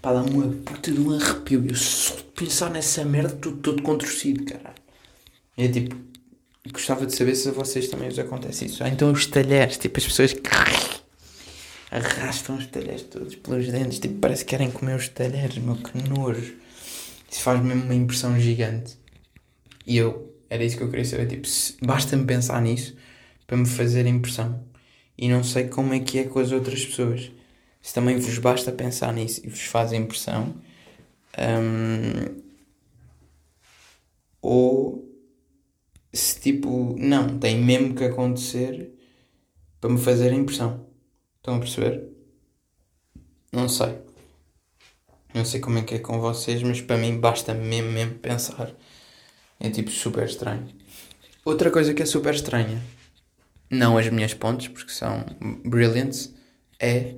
Pá, 0.00 0.12
dá-me 0.14 0.30
uma 0.30 0.52
puta 0.64 0.90
de 0.90 1.00
um 1.00 1.14
arrepio. 1.14 1.66
Eu 1.68 1.74
só 1.74 2.16
de 2.16 2.22
pensar 2.22 2.70
nessa 2.70 3.04
merda 3.04 3.34
estou 3.34 3.52
todo 3.56 3.82
contorcido, 3.82 4.44
caralho. 4.44 4.74
É 5.56 5.68
tipo, 5.68 5.94
gostava 6.72 7.04
de 7.04 7.14
saber 7.14 7.34
se 7.34 7.48
a 7.48 7.52
vocês 7.52 7.88
também 7.88 8.08
vos 8.08 8.18
acontece 8.18 8.66
isso. 8.66 8.82
Ah, 8.82 8.88
então 8.88 9.12
os 9.12 9.26
talheres, 9.26 9.76
tipo, 9.76 9.98
as 9.98 10.06
pessoas 10.06 10.34
arrastam 11.90 12.56
os 12.56 12.66
talheres 12.66 13.02
todos 13.02 13.34
pelos 13.34 13.68
dentes, 13.68 13.98
tipo, 13.98 14.14
parece 14.20 14.44
que 14.44 14.50
querem 14.50 14.70
comer 14.70 14.96
os 14.96 15.08
talheres, 15.08 15.58
meu, 15.58 15.76
que 15.76 16.08
nojo. 16.08 16.54
Isso 17.30 17.42
faz 17.42 17.62
mesmo 17.62 17.84
uma 17.84 17.94
impressão 17.94 18.38
gigante. 18.40 18.96
E 19.86 19.98
eu, 19.98 20.29
era 20.50 20.64
isso 20.64 20.76
que 20.76 20.82
eu 20.82 20.90
queria 20.90 21.04
saber, 21.04 21.26
tipo, 21.28 21.48
basta-me 21.86 22.26
pensar 22.26 22.60
nisso 22.60 22.96
para 23.46 23.56
me 23.56 23.66
fazer 23.66 24.06
impressão. 24.06 24.62
E 25.16 25.28
não 25.28 25.42
sei 25.44 25.68
como 25.68 25.94
é 25.94 26.00
que 26.00 26.18
é 26.18 26.24
com 26.24 26.40
as 26.40 26.52
outras 26.52 26.84
pessoas 26.84 27.30
se 27.82 27.94
também 27.94 28.18
vos 28.18 28.38
basta 28.38 28.70
pensar 28.72 29.12
nisso 29.12 29.40
e 29.44 29.48
vos 29.48 29.62
faz 29.62 29.92
impressão, 29.92 30.54
um, 31.38 32.42
ou 34.42 35.08
se 36.12 36.40
tipo, 36.40 36.94
não, 36.98 37.38
tem 37.38 37.58
mesmo 37.62 37.94
que 37.94 38.04
acontecer 38.04 38.92
para 39.80 39.90
me 39.90 39.98
fazer 39.98 40.32
impressão. 40.32 40.86
Estão 41.36 41.56
a 41.56 41.58
perceber? 41.58 42.06
Não 43.52 43.68
sei. 43.68 43.98
Não 45.32 45.44
sei 45.44 45.60
como 45.60 45.78
é 45.78 45.82
que 45.82 45.94
é 45.94 45.98
com 45.98 46.20
vocês, 46.20 46.62
mas 46.62 46.80
para 46.80 46.96
mim 46.98 47.18
basta 47.18 47.54
mesmo, 47.54 47.92
mesmo 47.92 48.18
pensar. 48.18 48.74
É 49.60 49.68
tipo 49.70 49.90
super 49.90 50.24
estranho. 50.24 50.66
Outra 51.44 51.70
coisa 51.70 51.92
que 51.92 52.02
é 52.02 52.06
super 52.06 52.34
estranha, 52.34 52.82
não 53.70 53.98
as 53.98 54.08
minhas 54.08 54.34
pontes, 54.34 54.68
porque 54.68 54.90
são 54.90 55.24
brilliant, 55.64 56.28
é 56.78 57.14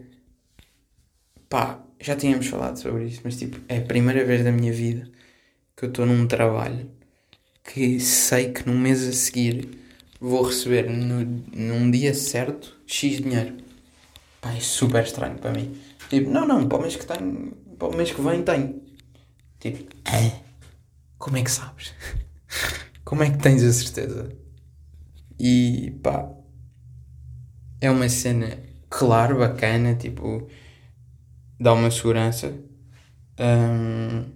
pá, 1.48 1.80
já 2.00 2.16
tínhamos 2.16 2.46
falado 2.46 2.76
sobre 2.78 3.06
isso, 3.06 3.20
mas 3.24 3.36
tipo, 3.36 3.60
é 3.68 3.78
a 3.78 3.82
primeira 3.82 4.24
vez 4.24 4.42
da 4.44 4.50
minha 4.50 4.72
vida 4.72 5.08
que 5.76 5.84
eu 5.84 5.88
estou 5.88 6.04
num 6.04 6.26
trabalho 6.26 6.90
que 7.64 8.00
sei 8.00 8.52
que 8.52 8.66
no 8.66 8.74
mês 8.74 9.06
a 9.06 9.12
seguir 9.12 9.68
vou 10.20 10.42
receber 10.42 10.88
no, 10.88 11.24
num 11.52 11.90
dia 11.90 12.14
certo 12.14 12.80
X 12.86 13.20
dinheiro. 13.20 13.56
Pá, 14.40 14.52
é 14.52 14.60
super 14.60 15.02
estranho 15.04 15.38
para 15.38 15.52
mim. 15.52 15.76
Tipo, 16.08 16.30
não, 16.30 16.46
não, 16.46 16.68
para 16.68 16.78
o 16.78 16.82
mês 16.82 16.96
que 16.96 17.06
tenho, 17.06 17.52
para 17.78 17.88
o 17.88 17.96
mês 17.96 18.12
que 18.12 18.20
vem 18.20 18.42
tenho. 18.42 18.82
Tipo, 19.60 19.94
é? 20.10 20.40
como 21.18 21.36
é 21.36 21.42
que 21.42 21.50
sabes? 21.50 21.92
Como 23.04 23.22
é 23.22 23.30
que 23.30 23.38
tens 23.38 23.62
a 23.62 23.72
certeza? 23.72 24.30
E 25.38 25.98
pá, 26.02 26.30
é 27.80 27.90
uma 27.90 28.08
cena, 28.08 28.58
claro, 28.88 29.38
bacana, 29.38 29.94
tipo, 29.94 30.48
dá 31.58 31.72
uma 31.72 31.90
segurança. 31.90 32.54
Um, 33.38 34.30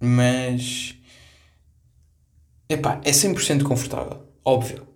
mas 0.00 0.94
epá, 2.68 3.00
é 3.04 3.10
100% 3.10 3.64
confortável, 3.64 4.22
óbvio. 4.44 4.86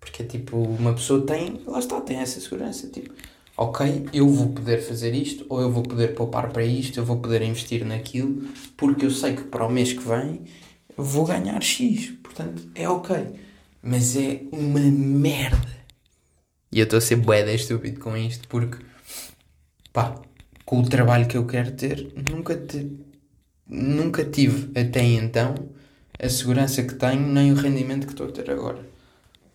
Porque 0.00 0.22
é 0.22 0.26
tipo, 0.26 0.56
uma 0.58 0.94
pessoa 0.94 1.24
tem, 1.24 1.62
lá 1.66 1.78
está, 1.78 2.00
tem 2.00 2.18
essa 2.18 2.40
segurança. 2.40 2.88
Tipo, 2.88 3.14
ok, 3.56 4.08
eu 4.12 4.28
vou 4.28 4.48
poder 4.50 4.80
fazer 4.82 5.14
isto, 5.14 5.46
ou 5.48 5.60
eu 5.60 5.70
vou 5.70 5.82
poder 5.82 6.14
poupar 6.14 6.50
para 6.50 6.64
isto, 6.64 6.98
eu 6.98 7.04
vou 7.04 7.18
poder 7.18 7.42
investir 7.42 7.84
naquilo, 7.84 8.48
porque 8.76 9.04
eu 9.06 9.10
sei 9.10 9.34
que 9.36 9.44
para 9.44 9.66
o 9.66 9.70
mês 9.70 9.92
que 9.92 10.02
vem 10.06 10.42
vou 10.96 11.24
ganhar 11.24 11.60
X. 11.62 12.12
Portanto, 12.22 12.68
é 12.74 12.88
ok. 12.88 13.16
Mas 13.82 14.16
é 14.16 14.42
uma 14.52 14.80
merda 14.80 15.74
e 16.74 16.80
eu 16.80 16.84
estou 16.84 16.96
a 16.96 17.00
ser 17.00 17.14
bué 17.14 17.54
estúpido 17.54 18.00
com 18.00 18.16
isto 18.16 18.48
porque, 18.48 18.84
pá, 19.92 20.20
com 20.64 20.80
o 20.80 20.88
trabalho 20.88 21.28
que 21.28 21.36
eu 21.36 21.46
quero 21.46 21.70
ter, 21.70 22.12
nunca, 22.28 22.56
te, 22.56 22.90
nunca 23.64 24.24
tive 24.24 24.76
até 24.76 25.04
então 25.04 25.54
a 26.18 26.28
segurança 26.28 26.82
que 26.82 26.96
tenho 26.96 27.20
nem 27.28 27.52
o 27.52 27.54
rendimento 27.54 28.08
que 28.08 28.12
estou 28.12 28.26
a 28.26 28.32
ter 28.32 28.50
agora. 28.50 28.84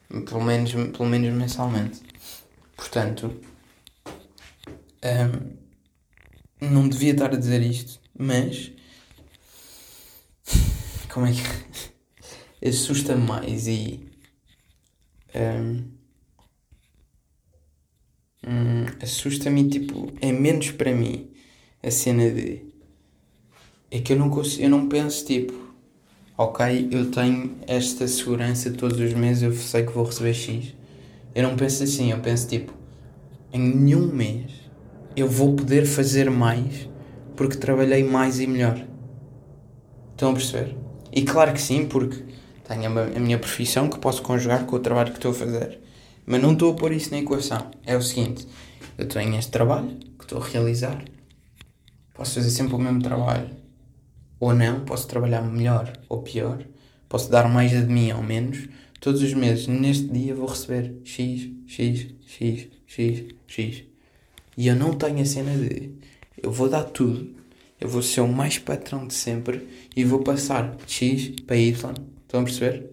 Pelo 0.07 0.41
menos, 0.41 0.71
pelo 0.71 1.09
menos 1.09 1.33
mensalmente. 1.33 1.99
Portanto, 2.77 3.35
um, 5.03 6.69
não 6.71 6.89
devia 6.89 7.11
estar 7.11 7.33
a 7.33 7.37
dizer 7.37 7.61
isto, 7.61 7.99
mas 8.17 8.71
como 11.11 11.25
é 11.25 11.31
que 11.31 11.39
assusta 12.67 13.15
mais 13.15 13.67
e 13.67 14.07
um, 15.35 15.99
assusta-me 19.01 19.69
tipo, 19.69 20.11
é 20.21 20.31
menos 20.31 20.71
para 20.71 20.93
mim 20.93 21.31
a 21.83 21.91
cena 21.91 22.29
de 22.29 22.67
é 23.91 23.99
que 24.01 24.13
eu 24.13 24.17
não 24.17 24.29
consigo, 24.29 24.63
eu 24.63 24.69
não 24.69 24.87
penso 24.87 25.25
tipo 25.25 25.69
ok, 26.39 26.87
eu 26.89 27.11
tenho 27.11 27.57
esta 27.67 28.07
segurança 28.07 28.71
todos 28.71 28.97
os 28.97 29.13
meses, 29.13 29.43
eu 29.43 29.51
sei 29.53 29.85
que 29.85 29.91
vou 29.91 30.05
receber 30.05 30.33
X. 30.33 30.73
Eu 31.35 31.43
não 31.43 31.57
penso 31.57 31.83
assim, 31.83 32.11
eu 32.11 32.19
penso 32.19 32.47
tipo, 32.47 32.73
em 33.51 33.59
nenhum 33.59 34.07
mês 34.07 34.49
eu 35.15 35.27
vou 35.27 35.55
poder 35.55 35.85
fazer 35.85 36.29
mais 36.29 36.89
porque 37.35 37.57
trabalhei 37.57 38.03
mais 38.03 38.39
e 38.39 38.47
melhor. 38.47 38.85
Estão 40.11 40.31
a 40.31 40.33
perceber? 40.33 40.75
E 41.11 41.23
claro 41.23 41.53
que 41.53 41.61
sim, 41.61 41.85
porque 41.85 42.23
tenho 42.67 42.99
a 42.99 43.19
minha 43.19 43.39
profissão 43.39 43.89
que 43.89 43.97
posso 43.97 44.21
conjugar 44.21 44.65
com 44.65 44.75
o 44.75 44.79
trabalho 44.79 45.11
que 45.11 45.17
estou 45.17 45.31
a 45.31 45.33
fazer. 45.33 45.79
Mas 46.25 46.41
não 46.41 46.53
estou 46.53 46.73
a 46.73 46.75
pôr 46.75 46.91
isso 46.91 47.11
na 47.11 47.19
equação. 47.19 47.71
É 47.85 47.95
o 47.95 48.01
seguinte: 48.01 48.45
eu 48.97 49.07
tenho 49.07 49.35
este 49.35 49.51
trabalho 49.51 49.97
que 50.17 50.25
estou 50.25 50.41
a 50.41 50.45
realizar, 50.45 51.03
posso 52.13 52.35
fazer 52.35 52.49
sempre 52.49 52.75
o 52.75 52.79
mesmo 52.79 53.01
trabalho, 53.01 53.49
ou 54.39 54.53
não, 54.53 54.81
posso 54.81 55.07
trabalhar 55.07 55.41
melhor 55.41 55.93
ou 56.07 56.21
pior, 56.21 56.61
posso 57.07 57.31
dar 57.31 57.49
mais 57.49 57.71
de 57.71 57.85
mim 57.85 58.11
ou 58.11 58.21
menos, 58.21 58.67
todos 58.99 59.23
os 59.23 59.33
meses, 59.33 59.67
neste 59.67 60.07
dia 60.09 60.35
vou 60.35 60.47
receber 60.47 60.99
X, 61.05 61.49
X, 61.65 62.07
X, 62.27 62.67
X, 62.85 63.35
X. 63.47 63.88
E 64.59 64.67
eu 64.67 64.75
não 64.75 64.93
tenho 64.93 65.21
a 65.21 65.25
cena 65.25 65.55
de 65.55 65.89
eu 66.43 66.51
vou 66.51 66.67
dar 66.67 66.83
tudo, 66.83 67.33
eu 67.79 67.87
vou 67.87 68.01
ser 68.01 68.19
o 68.19 68.27
mais 68.27 68.59
patrão 68.59 69.07
de 69.07 69.13
sempre 69.13 69.65
e 69.95 70.03
vou 70.03 70.21
passar 70.21 70.75
X 70.85 71.29
para 71.47 71.55
Y. 71.55 71.93
Estão 72.23 72.41
a 72.41 72.43
perceber? 72.43 72.91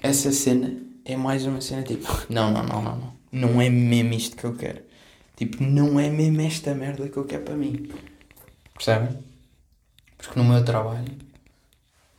Essa 0.00 0.30
cena 0.30 0.80
é 1.04 1.16
mais 1.16 1.44
uma 1.44 1.60
cena 1.60 1.82
tipo, 1.82 2.06
não, 2.28 2.52
não, 2.52 2.62
não, 2.62 2.80
não, 2.80 2.96
não. 2.96 3.14
Não 3.32 3.60
é 3.60 3.68
mesmo 3.68 4.14
isto 4.14 4.36
que 4.36 4.44
eu 4.44 4.54
quero. 4.54 4.80
Tipo, 5.34 5.60
não 5.60 5.98
é 5.98 6.08
mesmo 6.08 6.40
esta 6.42 6.72
merda 6.72 7.08
que 7.08 7.16
eu 7.16 7.24
quero 7.24 7.42
para 7.42 7.56
mim. 7.56 7.90
Percebem? 8.74 9.18
Porque 10.16 10.38
no 10.38 10.44
meu 10.44 10.64
trabalho, 10.64 11.18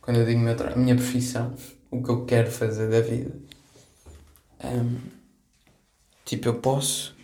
quando 0.02 0.18
eu 0.18 0.26
digo 0.26 0.40
meu 0.40 0.54
a 0.62 0.76
minha 0.76 0.94
profissão, 0.94 1.54
o 1.90 2.02
que 2.02 2.10
eu 2.10 2.26
quero 2.26 2.50
fazer 2.50 2.90
da 2.90 3.00
vida, 3.00 3.34
um, 4.62 4.98
tipo, 6.26 6.48
eu 6.48 6.56
posso 6.56 7.15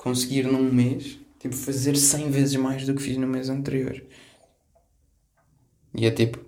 conseguir 0.00 0.44
num 0.44 0.72
mês, 0.72 1.18
tipo, 1.38 1.54
fazer 1.54 1.94
100 1.94 2.30
vezes 2.30 2.56
mais 2.56 2.86
do 2.86 2.94
que 2.94 3.02
fiz 3.02 3.18
no 3.18 3.26
mês 3.26 3.50
anterior. 3.50 4.02
E 5.94 6.06
é 6.06 6.10
tipo, 6.10 6.42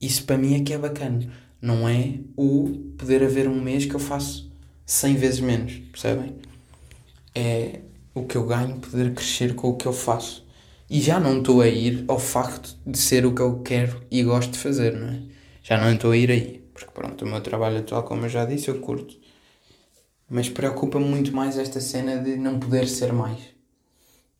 isso 0.00 0.24
para 0.24 0.38
mim 0.38 0.54
é 0.54 0.62
que 0.62 0.72
é 0.72 0.78
bacana. 0.78 1.28
Não 1.60 1.88
é 1.88 2.20
o 2.36 2.92
poder 2.96 3.24
haver 3.24 3.48
um 3.48 3.60
mês 3.60 3.84
que 3.84 3.94
eu 3.94 3.98
faço 3.98 4.48
100 4.86 5.16
vezes 5.16 5.40
menos, 5.40 5.72
percebem? 5.90 6.36
É 7.34 7.80
o 8.14 8.24
que 8.24 8.36
eu 8.36 8.46
ganho 8.46 8.78
poder 8.78 9.12
crescer 9.12 9.56
com 9.56 9.70
o 9.70 9.76
que 9.76 9.86
eu 9.86 9.92
faço. 9.92 10.46
E 10.88 11.00
já 11.00 11.18
não 11.18 11.38
estou 11.38 11.62
a 11.62 11.66
ir 11.66 12.04
ao 12.06 12.20
facto 12.20 12.76
de 12.86 12.96
ser 12.96 13.26
o 13.26 13.34
que 13.34 13.42
eu 13.42 13.60
quero 13.62 14.00
e 14.08 14.22
gosto 14.22 14.52
de 14.52 14.58
fazer, 14.58 14.94
não 14.94 15.08
é? 15.08 15.20
Já 15.64 15.80
não 15.80 15.92
estou 15.92 16.12
a 16.12 16.16
ir 16.16 16.30
aí. 16.30 16.64
Porque 16.72 16.92
pronto, 16.92 17.24
o 17.24 17.28
meu 17.28 17.40
trabalho 17.40 17.78
atual, 17.78 18.04
como 18.04 18.26
eu 18.26 18.28
já 18.28 18.44
disse, 18.44 18.68
eu 18.68 18.78
curto. 18.80 19.23
Mas 20.28 20.48
preocupa-me 20.48 21.04
muito 21.04 21.34
mais 21.34 21.58
esta 21.58 21.80
cena 21.80 22.18
de 22.18 22.36
não 22.36 22.58
poder 22.58 22.88
ser 22.88 23.12
mais. 23.12 23.40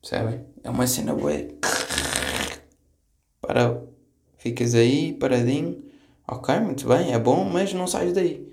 Percebem? 0.01 0.45
É 0.63 0.71
uma 0.71 0.87
cena 0.87 1.15
boa. 1.15 1.33
Para. 3.41 3.83
Ficas 4.39 4.75
aí, 4.75 5.13
paradinho. 5.15 5.83
Ok, 6.27 6.59
muito 6.61 6.89
bem, 6.89 7.13
é 7.13 7.19
bom, 7.19 7.45
mas 7.45 7.73
não 7.73 7.87
sais 7.87 8.13
daí. 8.13 8.51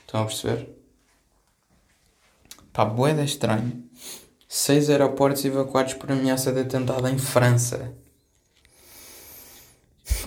Estão 0.00 0.22
a 0.22 0.26
perceber? 0.26 0.68
Pá, 2.72 2.84
boeda 2.84 3.24
estranho. 3.24 3.84
Seis 4.48 4.90
aeroportos 4.90 5.44
evacuados 5.44 5.94
por 5.94 6.10
ameaça 6.10 6.52
de 6.52 6.60
atentado 6.60 7.08
em 7.08 7.18
França. 7.18 7.92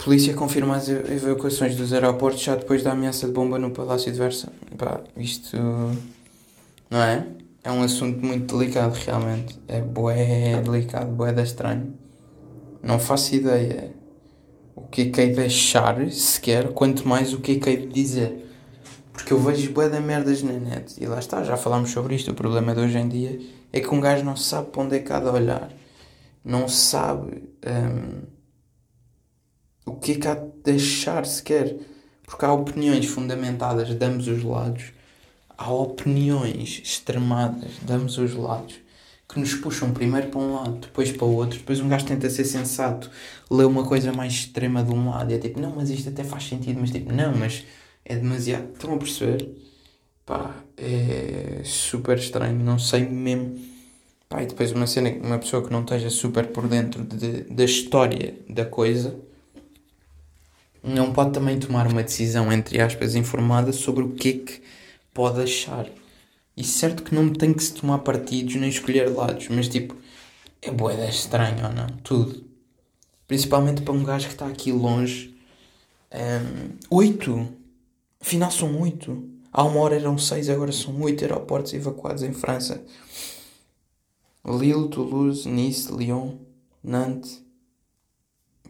Polícia 0.04 0.34
confirma 0.34 0.76
as 0.76 0.88
evacuações 0.88 1.76
dos 1.76 1.92
aeroportos 1.92 2.42
já 2.42 2.56
depois 2.56 2.84
da 2.84 2.92
ameaça 2.92 3.28
de 3.28 3.34
bomba 3.34 3.58
no 3.58 3.72
Palácio 3.72 4.12
de 4.12 4.18
Versa. 4.18 4.52
Pá, 4.78 5.02
isto. 5.18 5.58
Não 6.90 7.02
é? 7.02 7.28
É 7.64 7.72
um 7.72 7.82
assunto 7.82 8.24
muito 8.24 8.58
delicado, 8.58 8.94
realmente. 8.94 9.60
É 9.68 9.82
bué 9.82 10.62
delicado, 10.62 11.12
bué 11.12 11.34
da 11.34 11.44
estranho. 11.44 11.94
Não 12.84 13.00
faço 13.00 13.34
ideia 13.36 13.94
o 14.76 14.82
que 14.82 15.04
é 15.04 15.10
que 15.10 15.22
hei 15.22 15.34
de 15.34 16.12
sequer, 16.12 16.74
quanto 16.74 17.08
mais 17.08 17.34
o 17.34 17.40
que 17.40 17.54
é 17.54 17.60
que 17.60 17.70
hei 17.70 17.78
de 17.78 17.88
dizer. 17.88 18.46
Porque 19.14 19.32
eu 19.32 19.40
vejo 19.40 19.72
bué 19.72 19.90
da 19.90 20.02
merdas 20.02 20.44
na 20.44 20.54
net. 20.54 21.02
E 21.02 21.08
lá 21.08 21.20
está, 21.20 21.44
já 21.44 21.56
falámos 21.56 21.90
sobre 21.92 22.16
isto. 22.16 22.32
O 22.32 22.36
problema 22.36 22.76
de 22.76 22.82
hoje 22.82 22.98
em 22.98 23.08
dia 23.08 23.40
é 23.72 23.80
que 23.80 23.90
um 23.90 24.02
gajo 24.02 24.24
não 24.24 24.36
sabe 24.36 24.70
para 24.70 24.82
onde 24.82 24.98
é 24.98 25.00
que 25.00 25.12
há 25.12 25.20
de 25.20 25.28
olhar. 25.28 25.72
Não 26.44 26.68
sabe 26.68 27.50
um, 27.66 28.22
o 29.86 29.96
que 29.96 30.12
é 30.12 30.16
que 30.16 30.28
há 30.28 30.36
de 30.36 30.72
achar 30.72 31.26
sequer. 31.26 31.78
Porque 32.28 32.44
há 32.44 32.52
opiniões 32.52 33.06
fundamentadas 33.06 33.88
de 33.88 34.06
ambos 34.06 34.28
os 34.28 34.44
lados. 34.44 34.92
Há 35.58 35.72
opiniões 35.72 36.82
extremadas 36.84 37.72
de 37.82 37.94
ambos 37.94 38.18
os 38.18 38.34
lados 38.34 38.76
que 39.28 39.40
nos 39.40 39.56
puxam 39.56 39.92
primeiro 39.92 40.28
para 40.28 40.40
um 40.40 40.54
lado, 40.54 40.78
depois 40.80 41.12
para 41.12 41.26
o 41.26 41.36
outro. 41.36 41.60
Depois 41.60 41.80
um 41.80 41.90
gajo 41.90 42.06
tenta 42.06 42.30
ser 42.30 42.46
sensato, 42.46 43.10
lê 43.50 43.64
uma 43.64 43.84
coisa 43.84 44.14
mais 44.14 44.34
extrema 44.34 44.84
de 44.84 44.92
um 44.92 45.10
lado 45.10 45.32
e 45.32 45.36
é 45.36 45.40
tipo, 45.40 45.60
não, 45.60 45.76
mas 45.76 45.90
isto 45.90 46.10
até 46.10 46.24
faz 46.24 46.48
sentido, 46.48 46.80
mas 46.80 46.92
tipo, 46.92 47.12
não, 47.12 47.36
mas 47.36 47.64
é 48.04 48.16
demasiado. 48.16 48.72
Estão 48.74 48.94
a 48.94 48.98
perceber? 48.98 49.50
Pá, 50.26 50.56
é 50.78 51.62
super 51.64 52.18
estranho, 52.18 52.60
não 52.60 52.78
sei 52.80 53.06
mesmo. 53.08 53.60
Pá, 54.30 54.44
e 54.44 54.48
depois 54.48 54.72
uma 54.72 54.88
cena, 54.88 55.10
uma 55.24 55.40
pessoa 55.40 55.64
que 55.64 55.72
não 55.72 55.82
esteja 55.82 56.10
super 56.10 56.48
por 56.48 56.68
dentro 56.68 57.04
de, 57.04 57.44
da 57.44 57.64
história 57.64 58.36
da 58.50 58.66
coisa 58.66 59.16
não 60.84 61.12
pode 61.12 61.32
também 61.32 61.60
tomar 61.60 61.88
uma 61.88 62.04
decisão, 62.04 62.52
entre 62.52 62.80
aspas, 62.80 63.16
informada 63.16 63.74
sobre 63.74 64.04
o 64.04 64.12
que 64.12 64.30
é 64.30 64.34
que 64.34 64.62
pode 65.16 65.42
achar. 65.42 65.90
E 66.56 66.64
certo 66.64 67.02
que 67.02 67.16
não 67.16 67.34
tem 67.34 67.54
que 67.54 67.64
se 67.64 67.74
tomar 67.74 68.00
partidos 68.00 68.56
nem 68.56 68.70
escolher 68.70 69.10
lados, 69.10 69.48
mas 69.50 69.68
tipo, 69.68 69.96
é 70.62 70.70
boeda 70.70 71.08
estranho 71.08 71.66
ou 71.66 71.74
não? 71.74 71.88
Tudo. 72.04 72.44
Principalmente 73.28 73.82
para 73.82 73.94
um 73.94 74.04
gajo 74.04 74.28
que 74.28 74.34
está 74.34 74.46
aqui 74.46 74.72
longe. 74.72 75.36
Um, 76.14 76.98
oito! 76.98 77.48
Afinal 78.22 78.52
são 78.52 78.80
oito. 78.82 79.28
Há 79.52 79.64
uma 79.64 79.80
hora 79.80 79.96
eram 79.96 80.18
seis, 80.18 80.50
agora 80.50 80.72
são 80.72 81.02
oito 81.02 81.24
aeroportos 81.24 81.74
evacuados 81.74 82.22
em 82.22 82.34
França. 82.34 82.84
Lille, 84.46 84.90
Toulouse, 84.90 85.48
Nice, 85.48 85.92
Lyon, 85.92 86.36
Nantes. 86.84 87.42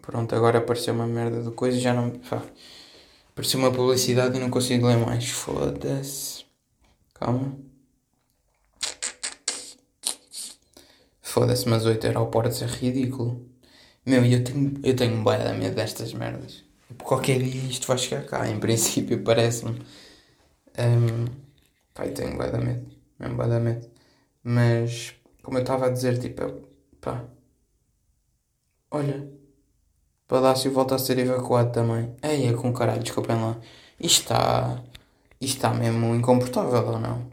Pronto, 0.01 0.35
agora 0.35 0.59
apareceu 0.59 0.93
uma 0.93 1.07
merda 1.07 1.41
de 1.41 1.51
coisa 1.51 1.79
já 1.79 1.93
não. 1.93 2.11
Pá, 2.11 2.43
apareceu 3.29 3.59
uma 3.59 3.71
publicidade 3.71 4.37
e 4.37 4.39
não 4.39 4.49
consigo 4.49 4.87
ler 4.87 4.97
mais. 4.97 5.29
Foda-se. 5.29 6.34
Calma. 7.15 7.57
Foda-se, 11.21 11.67
mas 11.67 11.85
oito 11.85 12.05
aeroportos 12.05 12.61
é 12.61 12.65
ridículo. 12.65 13.49
Meu, 14.05 14.23
eu 14.25 14.43
tenho, 14.43 14.73
eu 14.83 14.95
tenho 14.95 15.15
um 15.15 15.23
baita 15.23 15.53
medo 15.53 15.75
destas 15.75 16.13
merdas. 16.13 16.63
Qualquer 17.03 17.41
dia 17.41 17.61
isto 17.69 17.87
vai 17.87 17.97
chegar 17.97 18.25
cá, 18.25 18.47
em 18.47 18.59
princípio, 18.59 19.21
parece-me. 19.23 19.79
Um, 20.77 21.25
eu 22.03 22.13
tenho 22.13 22.37
da 22.37 22.59
medo. 22.59 22.85
Mesmo 23.19 23.37
da 23.37 23.59
medo. 23.59 23.89
Mas, 24.43 25.15
como 25.41 25.57
eu 25.57 25.61
estava 25.63 25.87
a 25.87 25.89
dizer, 25.89 26.19
tipo, 26.19 26.43
pá. 27.01 27.25
Olha. 28.91 29.27
Palácio 30.27 30.71
volta 30.71 30.95
a 30.95 30.99
ser 30.99 31.17
evacuado 31.19 31.71
também. 31.71 32.15
Ei, 32.23 32.47
é 32.47 32.53
com 32.53 32.73
caralho, 32.73 33.03
desculpem 33.03 33.35
lá. 33.35 33.57
Isto 33.99 34.21
está. 34.23 34.83
Isto 35.45 35.57
está 35.57 35.71
mesmo 35.71 36.15
incomportável 36.15 36.83
ou 36.93 36.99
não? 36.99 37.29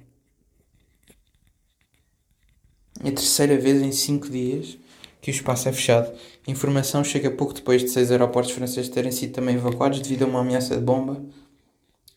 É 3.03 3.09
a 3.09 3.13
terceira 3.13 3.57
vez 3.59 3.81
em 3.81 3.91
5 3.91 4.29
dias 4.29 4.79
que 5.23 5.31
o 5.31 5.35
espaço 5.35 5.67
é 5.69 5.73
fechado. 5.73 6.13
A 6.47 6.51
informação 6.51 7.03
chega 7.03 7.31
pouco 7.31 7.55
depois 7.55 7.81
de 7.83 7.89
seis 7.89 8.11
aeroportos 8.11 8.53
franceses 8.53 8.91
terem 8.91 9.11
sido 9.13 9.33
também 9.33 9.55
evacuados 9.57 10.01
devido 10.01 10.25
a 10.25 10.27
uma 10.27 10.41
ameaça 10.41 10.77
de 10.77 10.83
bomba. 10.83 11.25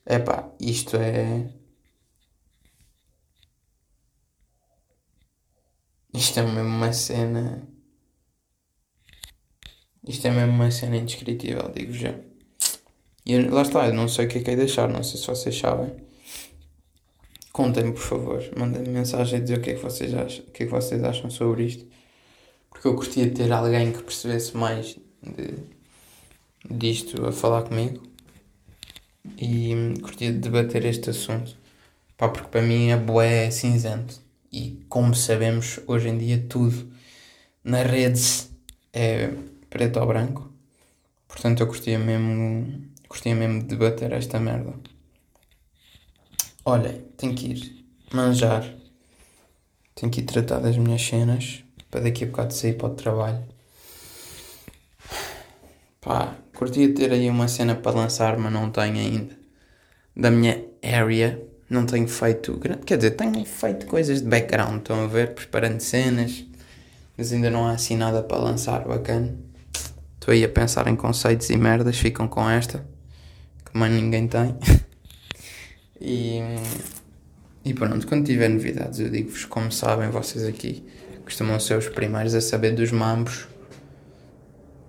Epá, 0.05 0.49
isto 0.59 0.97
é. 0.97 1.49
Isto 6.13 6.39
é 6.39 6.43
mesmo 6.43 6.61
uma 6.61 6.91
cena. 6.93 7.67
Isto 10.07 10.27
é 10.27 10.31
mesmo 10.31 10.53
uma 10.53 10.71
cena 10.71 10.95
indescritível, 10.97 11.69
digo 11.75 11.91
já. 11.93 12.13
E 13.25 13.37
lá 13.39 13.63
está, 13.63 13.87
eu 13.87 13.93
não 13.93 14.07
sei 14.07 14.25
o 14.25 14.29
que 14.29 14.37
é 14.39 14.41
que 14.41 14.51
é 14.51 14.55
deixar, 14.55 14.87
não 14.87 15.03
sei 15.03 15.19
se 15.19 15.27
vocês 15.27 15.57
sabem. 15.57 15.91
Contem-me, 17.51 17.93
por 17.93 18.01
favor. 18.01 18.43
Mandem-me 18.55 18.89
mensagem 18.89 19.39
a 19.39 19.41
dizer 19.41 19.57
o 19.57 19.61
que, 19.61 19.71
é 19.71 19.73
que 19.75 19.81
vocês 19.81 20.13
acham, 20.13 20.45
o 20.45 20.51
que 20.51 20.63
é 20.63 20.65
que 20.65 20.71
vocês 20.71 21.03
acham 21.03 21.29
sobre 21.29 21.63
isto 21.65 21.85
porque 22.75 22.89
eu 22.89 22.95
curtia 22.95 23.31
ter 23.31 23.51
alguém 23.51 23.91
que 23.91 24.03
percebesse 24.03 24.55
mais 24.55 24.97
de, 25.23 25.55
disto 26.69 27.25
a 27.25 27.31
falar 27.31 27.63
comigo 27.63 28.03
e 29.39 29.93
curtia 30.01 30.31
de 30.31 30.39
debater 30.39 30.85
este 30.85 31.09
assunto. 31.09 31.57
Pá, 32.17 32.29
porque 32.29 32.49
para 32.49 32.61
mim 32.61 32.91
a 32.91 32.97
boé 32.97 33.47
é 33.47 33.51
cinzento 33.51 34.21
e 34.51 34.85
como 34.87 35.15
sabemos 35.15 35.79
hoje 35.87 36.09
em 36.09 36.17
dia 36.17 36.45
tudo 36.47 36.91
na 37.63 37.81
rede 37.81 38.21
é 38.93 39.31
preto 39.69 39.99
ou 39.99 40.05
branco. 40.05 40.51
Portanto 41.27 41.61
eu 41.61 41.67
curtia 41.67 41.97
mesmo, 41.97 42.83
curtia 43.07 43.35
mesmo 43.35 43.61
de 43.61 43.67
debater 43.67 44.11
esta 44.11 44.39
merda. 44.39 44.73
Olha, 46.63 47.03
tenho 47.17 47.35
que 47.35 47.47
ir 47.47 47.85
manjar, 48.11 48.65
tenho 49.93 50.11
que 50.11 50.21
ir 50.21 50.25
tratar 50.25 50.59
das 50.59 50.77
minhas 50.77 51.01
cenas 51.01 51.63
para 51.91 52.01
daqui 52.01 52.23
a 52.23 52.27
bocado 52.27 52.53
sair 52.53 52.73
para 52.73 52.87
o 52.87 52.95
trabalho. 52.95 53.43
Pá, 56.01 56.35
curtia 56.55 56.93
ter 56.93 57.11
aí 57.11 57.29
uma 57.29 57.47
cena 57.47 57.75
para 57.75 57.95
lançar, 57.95 58.37
mas 58.37 58.51
não 58.51 58.69
tenho 58.69 58.97
ainda. 58.97 59.35
Da 60.15 60.29
minha 60.29 60.63
area, 60.83 61.41
não 61.69 61.85
tenho 61.85 62.07
feito. 62.07 62.59
Quer 62.85 62.97
dizer, 62.97 63.11
tenho 63.11 63.43
feito 63.45 63.85
coisas 63.85 64.21
de 64.21 64.27
background, 64.27 64.79
estão 64.79 65.03
a 65.03 65.07
ver? 65.07 65.33
Preparando 65.33 65.79
cenas, 65.79 66.45
mas 67.17 67.31
ainda 67.31 67.49
não 67.49 67.67
há 67.67 67.71
assim 67.71 67.97
nada 67.97 68.21
para 68.21 68.37
lançar 68.37 68.87
bacana. 68.87 69.35
Estou 70.15 70.31
aí 70.31 70.43
a 70.43 70.49
pensar 70.49 70.87
em 70.87 70.95
conceitos 70.95 71.49
e 71.49 71.57
merdas, 71.57 71.97
ficam 71.97 72.27
com 72.27 72.49
esta. 72.49 72.85
Mais 73.75 73.91
ninguém 73.91 74.25
tem. 74.25 74.55
e, 75.99 76.39
e 77.65 77.73
pronto, 77.73 78.07
quando 78.07 78.25
tiver 78.25 78.47
novidades, 78.47 79.01
eu 79.01 79.09
digo-vos, 79.09 79.43
como 79.43 79.69
sabem, 79.69 80.09
vocês 80.09 80.45
aqui 80.45 80.81
costumam 81.25 81.59
ser 81.59 81.77
os 81.77 81.89
primeiros 81.89 82.33
a 82.33 82.39
saber 82.39 82.71
dos 82.71 82.93
mambos. 82.93 83.49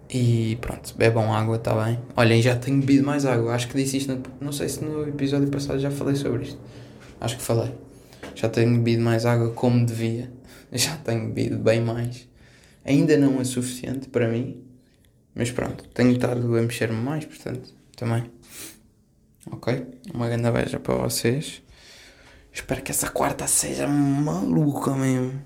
E 0.09 0.57
pronto, 0.61 0.95
bebam 0.97 1.35
água, 1.35 1.57
está 1.57 1.75
bem? 1.85 1.99
Olhem, 2.17 2.41
já 2.41 2.55
tenho 2.55 2.79
bebido 2.79 3.05
mais 3.05 3.27
água. 3.27 3.57
Acho 3.57 3.67
que 3.67 3.77
disse 3.77 3.97
isto, 3.97 4.15
no, 4.15 4.23
não 4.41 4.53
sei 4.53 4.69
se 4.69 4.85
no 4.85 5.09
episódio 5.09 5.49
passado 5.49 5.81
já 5.81 5.91
falei 5.91 6.15
sobre 6.15 6.45
isto. 6.45 6.59
Acho 7.21 7.39
que 7.39 7.43
falei. 7.43 7.75
Já 8.37 8.49
tenho 8.49 8.73
bebido 8.77 9.03
mais 9.03 9.27
água 9.27 9.51
como 9.51 9.85
devia. 9.85 10.31
Já 10.71 10.97
tenho 10.99 11.27
bebido 11.33 11.59
bem 11.59 11.81
mais. 11.81 12.29
Ainda 12.85 13.17
não 13.17 13.41
é 13.41 13.45
suficiente 13.45 14.09
para 14.09 14.29
mim, 14.29 14.63
mas 15.35 15.51
pronto, 15.51 15.89
tenho 15.89 16.13
estado 16.13 16.57
a 16.57 16.63
mexer-me 16.63 17.01
mais, 17.01 17.25
portanto, 17.25 17.75
também. 17.97 18.31
Ok? 19.51 19.87
Uma 20.13 20.29
grande 20.29 20.51
beijo 20.51 20.81
para 20.81 20.95
vocês. 20.95 21.63
Espero 22.53 22.83
que 22.83 22.91
essa 22.91 23.11
quarta 23.11 23.47
seja 23.47 23.87
maluca 23.87 24.95
mesmo. 24.95 25.43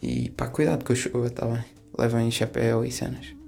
E 0.00 0.30
pá, 0.30 0.48
cuidado 0.48 0.84
com 0.84 0.92
a 0.92 0.96
chuva, 0.96 1.30
tá 1.30 1.46
bem? 1.46 1.64
Levem 1.96 2.30
chapéu 2.30 2.84
e 2.84 2.90
cenas. 2.90 3.41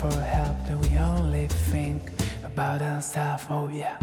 For 0.00 0.10
help, 0.22 0.56
and 0.66 0.80
we 0.80 0.96
only 0.96 1.46
think 1.46 2.10
about 2.42 2.80
ourselves. 2.80 3.44
Oh 3.50 3.68
yeah. 3.68 3.98